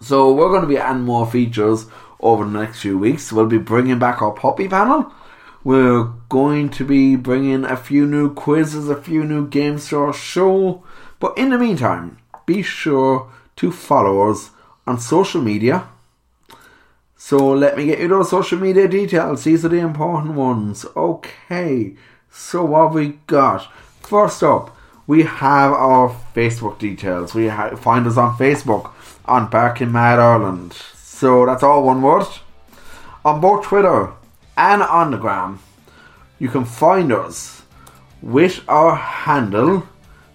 So 0.00 0.32
we're 0.32 0.48
going 0.48 0.62
to 0.62 0.66
be 0.66 0.78
adding 0.78 1.02
more 1.02 1.30
features 1.30 1.86
over 2.20 2.44
the 2.44 2.50
next 2.50 2.80
few 2.80 2.98
weeks. 2.98 3.32
We'll 3.32 3.46
be 3.46 3.58
bringing 3.58 3.98
back 3.98 4.22
our 4.22 4.32
poppy 4.32 4.66
panel. 4.66 5.12
We're 5.62 6.04
going 6.30 6.70
to 6.70 6.84
be 6.84 7.16
bringing 7.16 7.64
a 7.64 7.76
few 7.76 8.06
new 8.06 8.32
quizzes, 8.32 8.88
a 8.88 9.00
few 9.00 9.24
new 9.24 9.46
games 9.46 9.88
to 9.88 9.98
our 9.98 10.12
show. 10.12 10.82
But 11.18 11.36
in 11.36 11.50
the 11.50 11.58
meantime, 11.58 12.18
be 12.46 12.62
sure 12.62 13.30
to 13.56 13.70
follow 13.70 14.30
us 14.30 14.50
on 14.86 14.98
social 14.98 15.42
media. 15.42 15.86
So 17.14 17.36
let 17.52 17.76
me 17.76 17.84
get 17.84 18.00
you 18.00 18.08
those 18.08 18.30
social 18.30 18.58
media 18.58 18.88
details. 18.88 19.44
These 19.44 19.66
are 19.66 19.68
the 19.68 19.76
important 19.76 20.32
ones. 20.34 20.86
Okay, 20.96 21.94
so 22.30 22.64
what 22.64 22.94
we 22.94 23.18
got? 23.26 23.70
First 24.00 24.42
up, 24.42 24.74
we 25.10 25.24
have 25.24 25.72
our 25.72 26.08
Facebook 26.36 26.78
details. 26.78 27.34
We 27.34 27.48
ha- 27.48 27.74
find 27.74 28.06
us 28.06 28.16
on 28.16 28.36
Facebook 28.36 28.92
on 29.24 29.50
Barking 29.50 29.90
Mad 29.90 30.20
Ireland. 30.20 30.72
So 30.94 31.46
that's 31.46 31.64
all 31.64 31.82
one 31.82 32.00
word. 32.00 32.28
On 33.24 33.40
both 33.40 33.64
Twitter 33.64 34.12
and 34.56 34.82
on 34.84 35.10
the 35.10 35.16
gram, 35.16 35.58
you 36.38 36.48
can 36.48 36.64
find 36.64 37.10
us 37.10 37.62
with 38.22 38.60
our 38.68 38.94
handle 38.94 39.88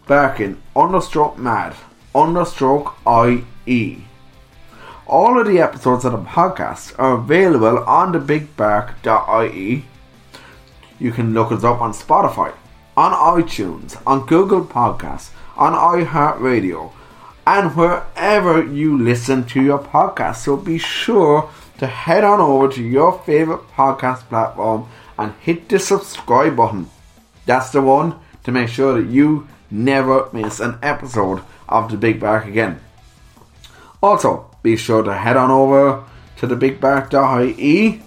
Barking 0.07 0.61
understroke 0.75 1.37
mad 1.37 1.73
understroke 2.13 2.87
IE. 3.65 4.03
All 5.07 5.39
of 5.39 5.47
the 5.47 5.59
episodes 5.59 6.03
of 6.03 6.11
the 6.11 6.17
podcast 6.17 6.99
are 6.99 7.13
available 7.13 7.79
on 7.85 8.11
the 8.11 8.19
bigbark.ie. 8.19 9.85
You 10.99 11.11
can 11.13 11.33
look 11.33 11.53
us 11.53 11.63
up 11.63 11.79
on 11.79 11.93
Spotify, 11.93 12.53
on 12.97 13.11
iTunes, 13.41 14.01
on 14.05 14.25
Google 14.25 14.65
Podcasts, 14.65 15.31
on 15.57 15.73
iHeartRadio, 15.73 16.91
and 17.47 17.75
wherever 17.75 18.63
you 18.63 18.97
listen 18.97 19.45
to 19.45 19.61
your 19.61 19.79
podcast. 19.79 20.37
So 20.37 20.57
be 20.57 20.77
sure 20.77 21.49
to 21.77 21.87
head 21.87 22.23
on 22.23 22.39
over 22.39 22.67
to 22.69 22.81
your 22.81 23.19
favorite 23.19 23.67
podcast 23.75 24.21
platform 24.29 24.87
and 25.17 25.33
hit 25.41 25.69
the 25.69 25.79
subscribe 25.79 26.55
button. 26.55 26.89
That's 27.45 27.69
the 27.69 27.81
one 27.81 28.15
to 28.43 28.51
make 28.51 28.69
sure 28.69 28.99
that 28.99 29.09
you 29.09 29.47
never 29.69 30.29
miss 30.31 30.59
an 30.59 30.79
episode 30.81 31.41
of 31.67 31.91
The 31.91 31.97
Big 31.97 32.19
Bark 32.19 32.45
again. 32.45 32.79
Also, 34.01 34.49
be 34.61 34.75
sure 34.77 35.03
to 35.03 35.13
head 35.13 35.37
on 35.37 35.51
over 35.51 36.03
to 36.37 36.47
the 36.47 36.55
bigbark.ie 36.55 38.01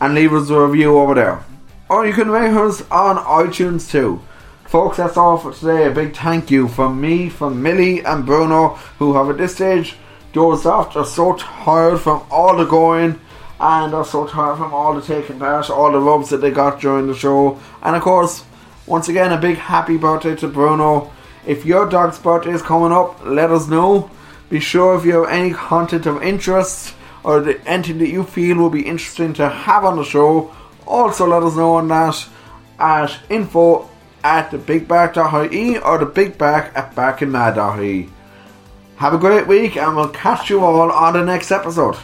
and 0.00 0.14
leave 0.14 0.32
us 0.32 0.50
a 0.50 0.60
review 0.60 0.98
over 0.98 1.14
there. 1.14 1.44
Or 1.92 2.06
you 2.06 2.14
can 2.14 2.30
rate 2.30 2.54
us 2.54 2.80
on 2.90 3.18
iTunes 3.18 3.90
too. 3.90 4.22
Folks, 4.64 4.96
that's 4.96 5.18
all 5.18 5.36
for 5.36 5.52
today. 5.52 5.86
A 5.86 5.90
big 5.90 6.16
thank 6.16 6.50
you 6.50 6.66
from 6.66 6.98
me, 6.98 7.28
from 7.28 7.62
Milly 7.62 8.02
and 8.02 8.24
Bruno, 8.24 8.76
who 8.98 9.12
have 9.12 9.28
at 9.28 9.36
this 9.36 9.56
stage 9.56 9.96
dozed 10.32 10.64
off. 10.64 10.94
They're 10.94 11.04
so 11.04 11.34
tired 11.36 11.98
from 11.98 12.24
all 12.30 12.56
the 12.56 12.64
going 12.64 13.20
and 13.60 13.92
are 13.92 14.06
so 14.06 14.26
tired 14.26 14.56
from 14.56 14.72
all 14.72 14.94
the 14.94 15.02
taking 15.02 15.38
part, 15.38 15.68
all 15.68 15.92
the 15.92 15.98
rubs 15.98 16.30
that 16.30 16.38
they 16.38 16.50
got 16.50 16.80
during 16.80 17.08
the 17.08 17.14
show. 17.14 17.60
And 17.82 17.94
of 17.94 18.00
course, 18.00 18.42
once 18.86 19.10
again, 19.10 19.30
a 19.30 19.36
big 19.36 19.58
happy 19.58 19.98
birthday 19.98 20.34
to 20.36 20.48
Bruno. 20.48 21.12
If 21.46 21.66
your 21.66 21.86
dog's 21.86 22.18
birthday 22.18 22.52
is 22.52 22.62
coming 22.62 22.92
up, 22.92 23.22
let 23.22 23.50
us 23.50 23.68
know. 23.68 24.10
Be 24.48 24.60
sure 24.60 24.96
if 24.96 25.04
you 25.04 25.24
have 25.24 25.30
any 25.30 25.52
content 25.52 26.06
of 26.06 26.22
interest 26.22 26.94
or 27.22 27.40
the, 27.40 27.60
anything 27.68 27.98
that 27.98 28.08
you 28.08 28.24
feel 28.24 28.56
will 28.56 28.70
be 28.70 28.86
interesting 28.86 29.34
to 29.34 29.50
have 29.50 29.84
on 29.84 29.96
the 29.96 30.04
show, 30.04 30.54
also 30.86 31.26
let 31.26 31.42
us 31.42 31.56
know 31.56 31.74
on 31.74 31.88
that 31.88 32.26
at 32.78 33.18
info 33.28 33.88
at 34.24 34.50
the 34.50 34.58
bigbark.ie 34.58 35.78
or 35.78 35.98
the 35.98 36.06
bigbark 36.06 36.76
at 36.76 36.94
barkingmad.ie. 36.94 38.08
Have 38.96 39.14
a 39.14 39.18
great 39.18 39.46
week 39.46 39.76
and 39.76 39.96
we'll 39.96 40.08
catch 40.08 40.50
you 40.50 40.60
all 40.60 40.90
on 40.90 41.14
the 41.14 41.24
next 41.24 41.50
episode. 41.50 41.96